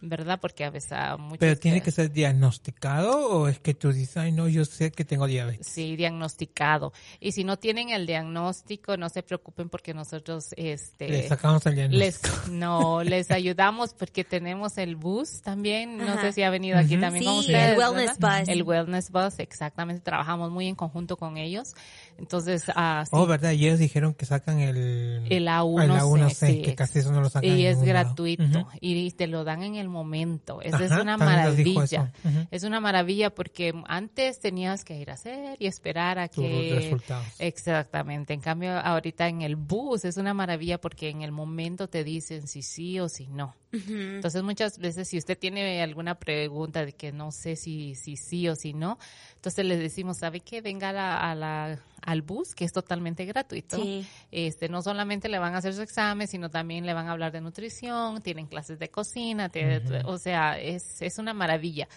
¿verdad? 0.00 0.38
Porque 0.40 0.64
a 0.64 0.70
veces 0.70 0.92
a 0.92 1.16
muchos... 1.16 1.38
Pero 1.38 1.56
tiene 1.58 1.80
que 1.80 1.90
ser 1.90 2.10
diagnosticado 2.10 3.28
o 3.28 3.48
es 3.48 3.60
que 3.60 3.74
tú 3.74 3.92
dices, 3.92 4.16
ay 4.16 4.32
no, 4.32 4.48
yo 4.48 4.64
sé 4.64 4.90
que 4.90 5.04
tengo 5.04 5.26
diabetes. 5.26 5.66
Sí, 5.66 5.96
diagnosticado. 5.96 6.92
Y 7.20 7.32
si 7.32 7.44
no 7.44 7.58
tienen 7.58 7.90
el 7.90 8.06
diagnóstico, 8.06 8.96
no 8.96 9.08
se 9.08 9.22
preocupen 9.22 9.68
porque 9.68 9.94
nosotros, 9.94 10.48
este... 10.56 11.08
Le 11.08 11.28
sacamos 11.28 11.64
el 11.66 11.74
diagnóstico. 11.76 12.36
Les, 12.36 12.48
no, 12.50 13.02
les 13.02 13.30
ayudamos 13.30 13.94
porque 13.94 14.24
tenemos 14.24 14.78
el 14.78 14.96
bus 14.96 15.42
también. 15.42 15.98
No 15.98 16.20
sé 16.20 16.32
si 16.32 16.42
ha 16.42 16.50
venido 16.50 16.78
aquí 16.78 16.96
también 16.96 17.24
con 17.24 17.34
Sí, 17.34 17.40
ustedes. 17.40 17.72
el 17.72 17.78
Wellness 17.78 18.18
¿verdad? 18.18 18.40
Bus. 18.40 18.48
El 18.48 18.62
Wellness 18.62 19.10
Bus, 19.10 19.38
exactamente. 19.38 20.02
Trabajamos 20.02 20.50
muy 20.50 20.66
en 20.68 20.74
conjunto 20.74 21.16
con 21.16 21.36
ellos. 21.36 21.74
Entonces, 22.18 22.64
ah, 22.74 23.04
sí, 23.04 23.10
Oh, 23.12 23.26
¿verdad? 23.26 23.52
Y 23.52 23.66
ellos 23.66 23.78
dijeron 23.78 24.14
que 24.14 24.26
sacan 24.26 24.60
el... 24.60 25.26
El 25.28 25.46
A1C, 25.46 25.84
el 25.84 25.90
A1C, 25.90 26.46
sí. 26.46 26.62
que 26.62 26.74
casi 26.74 26.98
eso 26.98 27.12
no 27.12 27.20
lo 27.20 27.30
sacan 27.30 27.50
y 27.50 27.66
es 27.66 27.80
gratuito 27.82 28.66
y 28.80 29.10
te 29.12 29.26
lo 29.26 29.44
dan 29.44 29.62
en 29.62 29.76
el 29.76 29.81
momento. 29.88 30.60
Esa 30.62 30.84
es 30.84 30.92
Ajá, 30.92 31.02
una 31.02 31.16
nos 31.16 31.56
dijo 31.56 31.80
maravilla. 31.80 32.12
eso. 32.24 32.46
Es 32.50 32.64
una 32.64 32.80
maravilla 32.80 33.30
porque 33.34 33.72
antes 33.86 34.40
tenías 34.40 34.84
que 34.84 34.96
ir 34.98 35.10
a 35.10 35.14
hacer 35.14 35.56
y 35.60 35.66
esperar 35.66 36.18
a 36.18 36.28
Tus 36.28 36.44
que 36.44 36.72
resultados. 36.74 37.26
Exactamente. 37.38 38.34
En 38.34 38.40
cambio, 38.40 38.72
ahorita 38.78 39.28
en 39.28 39.42
el 39.42 39.56
bus 39.56 40.04
es 40.04 40.16
una 40.16 40.34
maravilla 40.34 40.80
porque 40.80 41.08
en 41.08 41.22
el 41.22 41.32
momento 41.32 41.88
te 41.88 42.04
dicen 42.04 42.46
si 42.48 42.62
sí 42.62 42.98
o 43.00 43.08
si 43.08 43.26
no. 43.28 43.54
Entonces, 43.72 44.42
muchas 44.42 44.78
veces 44.78 45.08
si 45.08 45.16
usted 45.18 45.38
tiene 45.38 45.82
alguna 45.82 46.14
pregunta 46.18 46.84
de 46.84 46.92
que 46.92 47.10
no 47.10 47.32
sé 47.32 47.56
si 47.56 47.94
si 47.94 48.16
sí 48.16 48.46
o 48.48 48.54
si 48.54 48.74
no, 48.74 48.98
entonces 49.36 49.64
les 49.64 49.78
decimos, 49.78 50.18
¿sabe 50.18 50.40
qué? 50.40 50.60
Venga 50.60 50.90
a 50.90 50.92
la, 50.92 51.30
a 51.30 51.34
la- 51.34 51.78
al 52.02 52.20
bus, 52.22 52.54
que 52.54 52.64
es 52.64 52.72
totalmente 52.72 53.24
gratuito. 53.24 53.76
Sí. 53.76 54.06
Este, 54.30 54.68
no 54.68 54.82
solamente 54.82 55.28
le 55.28 55.38
van 55.38 55.54
a 55.54 55.58
hacer 55.58 55.72
su 55.72 55.82
examen, 55.82 56.26
sino 56.28 56.50
también 56.50 56.84
le 56.84 56.92
van 56.94 57.06
a 57.08 57.12
hablar 57.12 57.32
de 57.32 57.40
nutrición, 57.40 58.20
tienen 58.22 58.46
clases 58.46 58.78
de 58.78 58.88
cocina, 58.90 59.48
te- 59.48 59.80
o 60.04 60.18
sea, 60.18 60.58
es, 60.60 61.00
es 61.00 61.18
una 61.18 61.32
maravilla. 61.32 61.88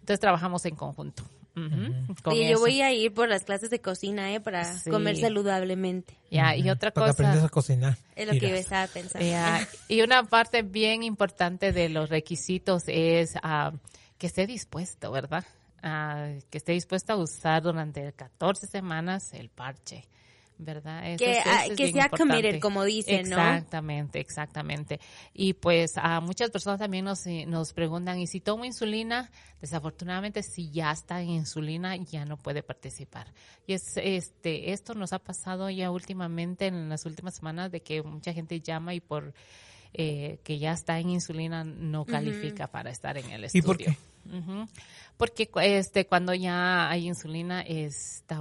Entonces 0.00 0.20
trabajamos 0.20 0.64
en 0.66 0.74
conjunto. 0.76 1.22
Oye, 1.56 2.44
yo 2.48 2.52
eso. 2.54 2.60
voy 2.60 2.80
a 2.80 2.92
ir 2.92 3.14
por 3.14 3.28
las 3.28 3.44
clases 3.44 3.70
de 3.70 3.80
cocina, 3.80 4.32
¿eh? 4.34 4.40
Para 4.40 4.64
Sí. 4.64 4.90
comer 4.90 5.16
saludablemente. 5.16 6.18
Ya, 6.30 6.56
y 6.56 6.68
otra 6.68 6.90
cosa. 6.90 7.44
a 7.44 7.48
cocinar. 7.48 7.96
Es 8.16 8.26
lo 8.26 8.32
que 8.32 8.50
yo 8.50 8.56
estaba 8.56 8.86
pensando. 8.88 9.26
Y 9.88 10.02
una 10.02 10.24
parte 10.24 10.62
bien 10.62 11.02
importante 11.02 11.72
de 11.72 11.88
los 11.88 12.10
requisitos 12.10 12.84
es 12.86 13.34
ah, 13.42 13.72
que 14.18 14.26
esté 14.26 14.46
dispuesto, 14.46 15.12
¿verdad? 15.12 15.44
Ah, 15.82 16.32
que 16.50 16.58
esté 16.58 16.72
dispuesto 16.72 17.12
a 17.12 17.16
usar 17.16 17.62
durante 17.62 18.12
14 18.12 18.66
semanas 18.66 19.32
el 19.32 19.48
parche. 19.48 20.08
¿Verdad? 20.56 21.10
Eso 21.10 21.18
Que, 21.24 21.32
es- 21.32 21.38
eso 21.38 21.48
ah, 21.50 21.64
es 21.66 21.76
que 21.76 21.82
bien 21.82 21.94
sea 21.94 22.08
committed, 22.08 22.36
importante. 22.36 22.60
como 22.60 22.84
dicen, 22.84 23.28
¿no? 23.28 23.36
Exactamente, 23.36 24.20
exactamente. 24.20 25.00
Y 25.32 25.54
pues 25.54 25.94
a 25.96 26.20
muchas 26.20 26.50
personas 26.50 26.78
también 26.78 27.04
nos, 27.04 27.26
nos 27.48 27.72
preguntan, 27.72 28.20
¿y 28.20 28.28
si 28.28 28.40
tomo 28.40 28.64
insulina? 28.64 29.32
Desafortunadamente, 29.60 30.44
si 30.44 30.70
ya 30.70 30.92
está 30.92 31.20
en 31.20 31.30
insulina, 31.30 31.96
ya 31.96 32.24
no 32.24 32.36
puede 32.36 32.62
participar. 32.62 33.32
Y 33.66 33.72
es 33.72 33.96
este 33.96 34.72
esto 34.72 34.94
nos 34.94 35.12
ha 35.12 35.18
pasado 35.18 35.68
ya 35.70 35.90
últimamente, 35.90 36.66
en 36.66 36.88
las 36.88 37.04
últimas 37.04 37.34
semanas, 37.34 37.72
de 37.72 37.82
que 37.82 38.02
mucha 38.04 38.32
gente 38.32 38.60
llama 38.60 38.94
y 38.94 39.00
por 39.00 39.34
eh, 39.92 40.38
que 40.44 40.58
ya 40.58 40.72
está 40.72 41.00
en 41.00 41.10
insulina 41.10 41.64
no 41.64 42.04
califica 42.04 42.68
para 42.68 42.90
estar 42.90 43.18
en 43.18 43.28
el 43.30 43.42
¿Y 43.42 43.46
estudio. 43.46 43.64
por 43.66 43.76
qué? 43.78 43.96
Ujú. 44.26 44.66
Porque 45.16 45.48
cu- 45.48 45.60
este 45.60 46.06
cuando 46.06 46.34
ya 46.34 46.88
hay 46.90 47.06
insulina 47.06 47.60
está 47.62 48.40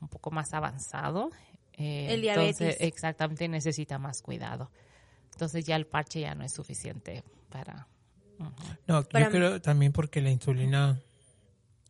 un 0.00 0.08
poco 0.08 0.30
más 0.30 0.52
avanzado. 0.52 1.30
eh, 1.76 2.06
El 2.14 2.24
entonces, 2.28 2.76
exactamente 2.80 3.48
necesita 3.48 3.98
más 3.98 4.22
cuidado. 4.22 4.70
Entonces 5.32 5.64
ya 5.64 5.74
el 5.76 5.86
parche 5.86 6.20
ya 6.20 6.34
no 6.34 6.44
es 6.44 6.52
suficiente 6.52 7.24
para. 7.50 7.88
No, 8.86 9.02
Para 9.04 9.26
yo 9.26 9.30
creo 9.30 9.60
también 9.60 9.92
porque 9.92 10.20
la 10.20 10.30
insulina, 10.30 11.00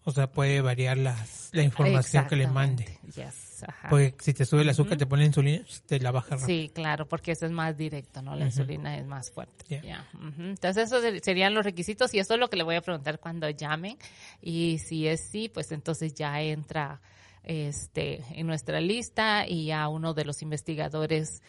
o 0.05 0.13
sea, 0.13 0.31
puede 0.31 0.61
variar 0.61 0.99
las, 0.99 1.49
la 1.53 1.63
información 1.63 2.27
que 2.27 2.37
le 2.37 2.47
mande. 2.47 2.99
Yes, 3.15 3.65
ajá. 3.67 3.89
Porque 3.89 4.15
si 4.21 4.35
te 4.35 4.45
sube 4.45 4.63
el 4.63 4.69
azúcar, 4.69 4.99
te 4.99 5.07
pone 5.07 5.25
insulina, 5.25 5.65
te 5.87 5.99
la 6.01 6.11
baja 6.11 6.31
rápido. 6.37 6.47
Sí, 6.47 6.71
claro, 6.75 7.07
porque 7.09 7.33
eso 7.33 7.47
es 7.47 7.53
más 7.53 7.77
directo, 7.77 8.21
¿no? 8.23 8.37
La 8.37 8.45
insulina 8.47 8.97
es 8.99 9.07
más 9.07 9.31
fuerte. 9.31 9.81
Ujú. 10.15 10.43
Entonces, 10.43 10.89
esos 10.89 11.01
ser- 11.03 11.21
serían 11.23 11.55
los 11.55 11.65
requisitos 11.65 12.13
y 12.15 12.19
eso 12.19 12.35
es 12.35 12.41
lo 12.41 12.51
que 12.51 12.57
le 12.57 12.65
voy 12.65 12.77
a 12.77 12.81
preguntar 12.83 13.19
cuando 13.19 13.49
llamen. 13.51 13.97
Y 14.43 14.79
si 14.79 15.07
es 15.09 15.21
sí, 15.31 15.49
pues 15.49 15.73
entonces 15.73 16.15
ya 16.15 16.41
entra 16.43 17.01
este 17.43 18.23
en 18.39 18.47
nuestra 18.47 18.81
lista 18.81 19.47
y 19.47 19.67
ya 19.67 19.89
uno 19.89 20.15
de 20.15 20.25
los 20.25 20.41
investigadores 20.43 21.43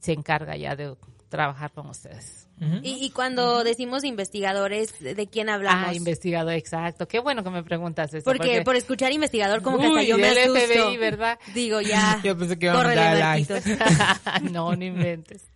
se 0.00 0.12
encarga 0.12 0.56
ya 0.56 0.76
de 0.76 0.94
trabajar 1.28 1.72
con 1.72 1.88
ustedes. 1.88 2.48
Y, 2.82 3.04
y 3.04 3.10
cuando 3.10 3.64
decimos 3.64 4.04
investigadores, 4.04 4.98
¿de 5.00 5.26
quién 5.26 5.48
hablamos? 5.48 5.88
Ah, 5.88 5.94
investigador, 5.94 6.52
exacto. 6.54 7.08
Qué 7.08 7.18
bueno 7.18 7.42
que 7.42 7.50
me 7.50 7.64
preguntas 7.64 8.14
eso. 8.14 8.24
porque, 8.24 8.62
por 8.62 8.76
escuchar 8.76 9.12
investigador, 9.12 9.60
como 9.60 9.78
que 9.78 9.86
hasta 9.86 9.98
Uy, 9.98 10.06
yo 10.06 10.16
me 10.16 10.28
del 10.28 10.56
asusto. 10.56 10.88
FBI, 10.88 10.96
¿verdad? 10.96 11.38
Digo, 11.52 11.80
ya. 11.80 12.20
Yo 12.24 12.38
pensé 12.38 12.58
que 12.58 12.66
iba 12.66 12.80
a 12.80 14.40
no, 14.52 14.74
no 14.76 14.84
inventes. 14.84 15.50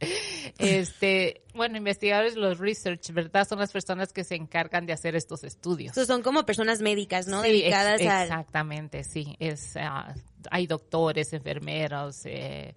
Este, 0.59 1.43
bueno, 1.55 1.77
investigadores, 1.77 2.35
los 2.35 2.59
research, 2.59 3.13
¿verdad? 3.13 3.47
Son 3.49 3.61
las 3.61 3.73
personas 3.73 4.13
que 4.13 4.25
se 4.25 4.35
encargan 4.35 4.85
de 4.85 4.93
hacer 4.93 5.15
estos 5.15 5.45
estudios. 5.45 5.95
Son 5.95 6.23
como 6.23 6.45
personas 6.45 6.81
médicas, 6.81 7.29
¿no? 7.29 7.43
Sí, 7.43 7.49
Dedicadas 7.49 8.01
a... 8.01 8.23
Exactamente, 8.25 9.05
sí. 9.05 9.37
Es, 9.39 9.77
ah, 9.77 10.15
hay 10.51 10.67
doctores, 10.67 11.33
enfermeros, 11.33 12.23
eh, 12.25 12.75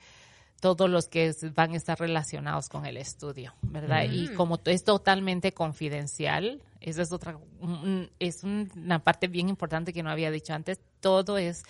todos 0.61 0.89
los 0.89 1.07
que 1.09 1.25
es- 1.27 1.53
van 1.53 1.73
a 1.73 1.75
estar 1.77 1.99
relacionados 1.99 2.69
con 2.69 2.85
el 2.85 2.95
estudio, 2.95 3.53
¿verdad? 3.61 4.05
Y 4.09 4.29
como 4.29 4.57
to- 4.57 4.71
es 4.71 4.83
totalmente 4.85 5.51
confidencial, 5.53 6.61
esa 6.79 7.01
es 7.01 7.11
otra, 7.11 7.37
es 8.19 8.43
un- 8.43 8.71
una 8.77 8.99
parte 8.99 9.27
bien 9.27 9.49
importante 9.49 9.91
que 9.91 10.03
no 10.03 10.09
había 10.09 10.31
dicho 10.31 10.53
antes, 10.53 10.79
todo 11.01 11.37
es 11.37 11.63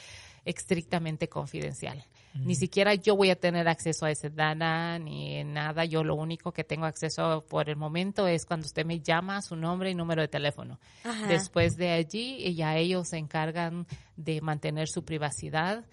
estrictamente 0.45 1.29
confidencial. 1.29 2.03
Ni 2.33 2.55
siquiera 2.55 2.95
yo 2.95 3.17
voy 3.17 3.29
a 3.29 3.35
tener 3.35 3.67
acceso 3.67 4.05
a 4.05 4.11
ese 4.11 4.29
data 4.29 4.97
ni 4.99 5.43
nada. 5.43 5.83
Yo 5.83 6.01
lo 6.01 6.15
único 6.15 6.53
que 6.53 6.63
tengo 6.63 6.85
acceso 6.85 7.43
por 7.49 7.69
el 7.69 7.75
momento 7.75 8.25
es 8.25 8.45
cuando 8.45 8.65
usted 8.67 8.85
me 8.85 9.01
llama 9.01 9.41
su 9.41 9.57
nombre 9.57 9.91
y 9.91 9.95
número 9.95 10.21
de 10.21 10.29
teléfono. 10.29 10.79
Ajá. 11.03 11.27
Después 11.27 11.75
de 11.75 11.91
allí, 11.91 12.53
ya 12.55 12.77
ellos 12.77 13.09
se 13.09 13.17
encargan 13.17 13.85
de 14.15 14.39
mantener 14.39 14.87
su 14.87 15.03
privacidad. 15.03 15.83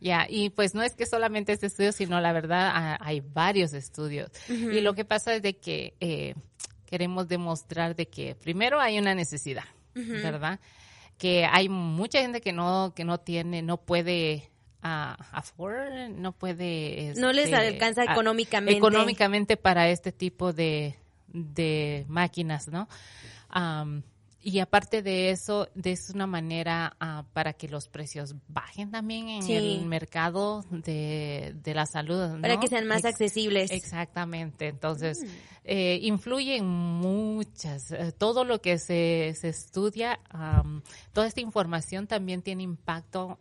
Ya, 0.00 0.26
y 0.28 0.50
pues 0.50 0.74
no 0.74 0.82
es 0.82 0.94
que 0.94 1.06
solamente 1.06 1.52
este 1.52 1.66
estudio, 1.66 1.92
sino 1.92 2.20
la 2.20 2.32
verdad 2.32 2.96
hay 3.00 3.20
varios 3.20 3.72
estudios. 3.72 4.30
Y 4.48 4.80
lo 4.80 4.94
que 4.94 5.04
pasa 5.04 5.34
es 5.34 5.42
de 5.42 5.56
que 5.56 5.94
eh, 6.00 6.34
queremos 6.86 7.28
demostrar 7.28 7.94
de 7.96 8.06
que 8.06 8.34
primero 8.34 8.80
hay 8.80 8.98
una 8.98 9.14
necesidad, 9.14 9.64
¿verdad? 9.94 10.60
Que 11.18 11.46
hay 11.46 11.68
mucha 11.68 12.20
gente 12.20 12.40
que 12.40 12.52
no 12.52 12.92
que 12.94 13.04
no 13.04 13.18
tiene, 13.18 13.62
no 13.62 13.78
puede 13.78 14.50
ah, 14.88 15.16
afford, 15.32 16.10
no 16.10 16.32
puede 16.32 17.12
No 17.16 17.32
les 17.32 17.46
este, 17.46 17.56
alcanza 17.56 18.04
económicamente. 18.04 18.78
económicamente 18.78 19.56
para 19.56 19.88
este 19.90 20.12
tipo 20.12 20.52
de, 20.52 20.96
de 21.28 22.04
máquinas, 22.08 22.68
¿no? 22.68 22.88
Am, 23.48 24.02
y 24.42 24.60
aparte 24.60 25.02
de 25.02 25.30
eso, 25.30 25.68
de 25.74 25.90
es 25.90 26.10
una 26.10 26.28
manera 26.28 26.94
ah, 27.00 27.24
para 27.32 27.52
que 27.54 27.68
los 27.68 27.88
precios 27.88 28.36
bajen 28.46 28.92
también 28.92 29.28
en 29.28 29.42
Sí. 29.42 29.54
el 29.54 29.84
mercado 29.86 30.64
de, 30.70 31.52
de 31.64 31.74
la 31.74 31.84
salud. 31.84 32.28
¿no? 32.36 32.42
Para 32.42 32.60
que 32.60 32.68
sean 32.68 32.86
más 32.86 32.98
Ex- 32.98 33.06
accesibles. 33.14 33.72
Exactamente. 33.72 34.68
Entonces, 34.68 35.24
Mm. 35.24 35.26
eh, 35.64 35.98
influyen 36.02 36.64
muchas. 36.64 37.90
eh, 37.90 38.12
todo 38.16 38.44
lo 38.44 38.60
que 38.60 38.78
se, 38.78 39.34
se 39.36 39.48
estudia, 39.48 40.20
am, 40.30 40.82
toda 41.12 41.26
esta 41.26 41.40
información 41.40 42.06
también 42.06 42.40
tiene 42.42 42.62
impacto 42.62 43.38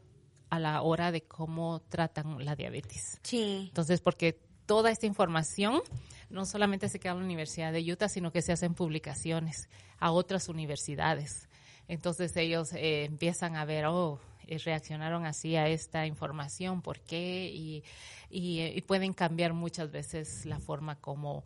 a 0.55 0.59
la 0.59 0.81
hora 0.81 1.11
de 1.11 1.21
cómo 1.21 1.81
tratan 1.89 2.43
la 2.43 2.55
diabetes. 2.55 3.19
Sí. 3.23 3.65
Entonces, 3.67 4.01
porque 4.01 4.39
toda 4.65 4.91
esta 4.91 5.05
información 5.05 5.81
no 6.29 6.45
solamente 6.45 6.89
se 6.89 6.99
queda 6.99 7.13
en 7.13 7.19
la 7.19 7.25
Universidad 7.25 7.71
de 7.71 7.91
Utah, 7.91 8.09
sino 8.09 8.31
que 8.31 8.41
se 8.41 8.51
hacen 8.51 8.73
publicaciones 8.73 9.69
a 9.99 10.11
otras 10.11 10.49
universidades. 10.49 11.47
Entonces 11.87 12.35
ellos 12.35 12.73
eh, 12.73 13.05
empiezan 13.05 13.55
a 13.55 13.65
ver, 13.65 13.85
oh, 13.85 14.19
eh, 14.47 14.57
reaccionaron 14.57 15.25
así 15.25 15.55
a 15.55 15.67
esta 15.67 16.05
información, 16.05 16.81
¿por 16.81 16.99
qué? 17.01 17.51
Y, 17.53 17.83
y, 18.29 18.81
pueden 18.81 19.13
cambiar 19.13 19.53
muchas 19.53 19.91
veces 19.91 20.45
la 20.45 20.59
forma 20.59 20.95
como 20.95 21.43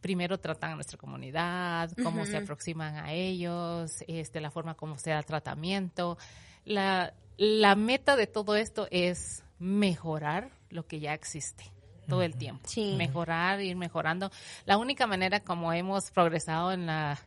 primero 0.00 0.38
tratan 0.38 0.72
a 0.72 0.74
nuestra 0.74 0.98
comunidad, 0.98 1.90
cómo 2.02 2.24
se 2.24 2.36
aproximan 2.36 2.96
a 2.96 3.12
ellos, 3.12 4.04
este, 4.06 4.40
la 4.40 4.50
forma 4.50 4.74
como 4.74 4.98
se 4.98 5.10
da 5.10 5.22
tratamiento. 5.22 6.16
La, 6.64 7.12
la 7.38 7.76
meta 7.76 8.16
de 8.16 8.26
todo 8.26 8.56
esto 8.56 8.88
es 8.90 9.42
mejorar 9.58 10.50
lo 10.68 10.86
que 10.86 11.00
ya 11.00 11.14
existe 11.14 11.64
todo 12.08 12.22
el 12.22 12.36
tiempo. 12.36 12.68
Mejorar, 12.96 13.60
ir 13.60 13.76
mejorando. 13.76 14.30
La 14.64 14.78
única 14.78 15.06
manera 15.06 15.40
como 15.40 15.72
hemos 15.72 16.10
progresado 16.10 16.72
en 16.72 16.86
la 16.86 17.18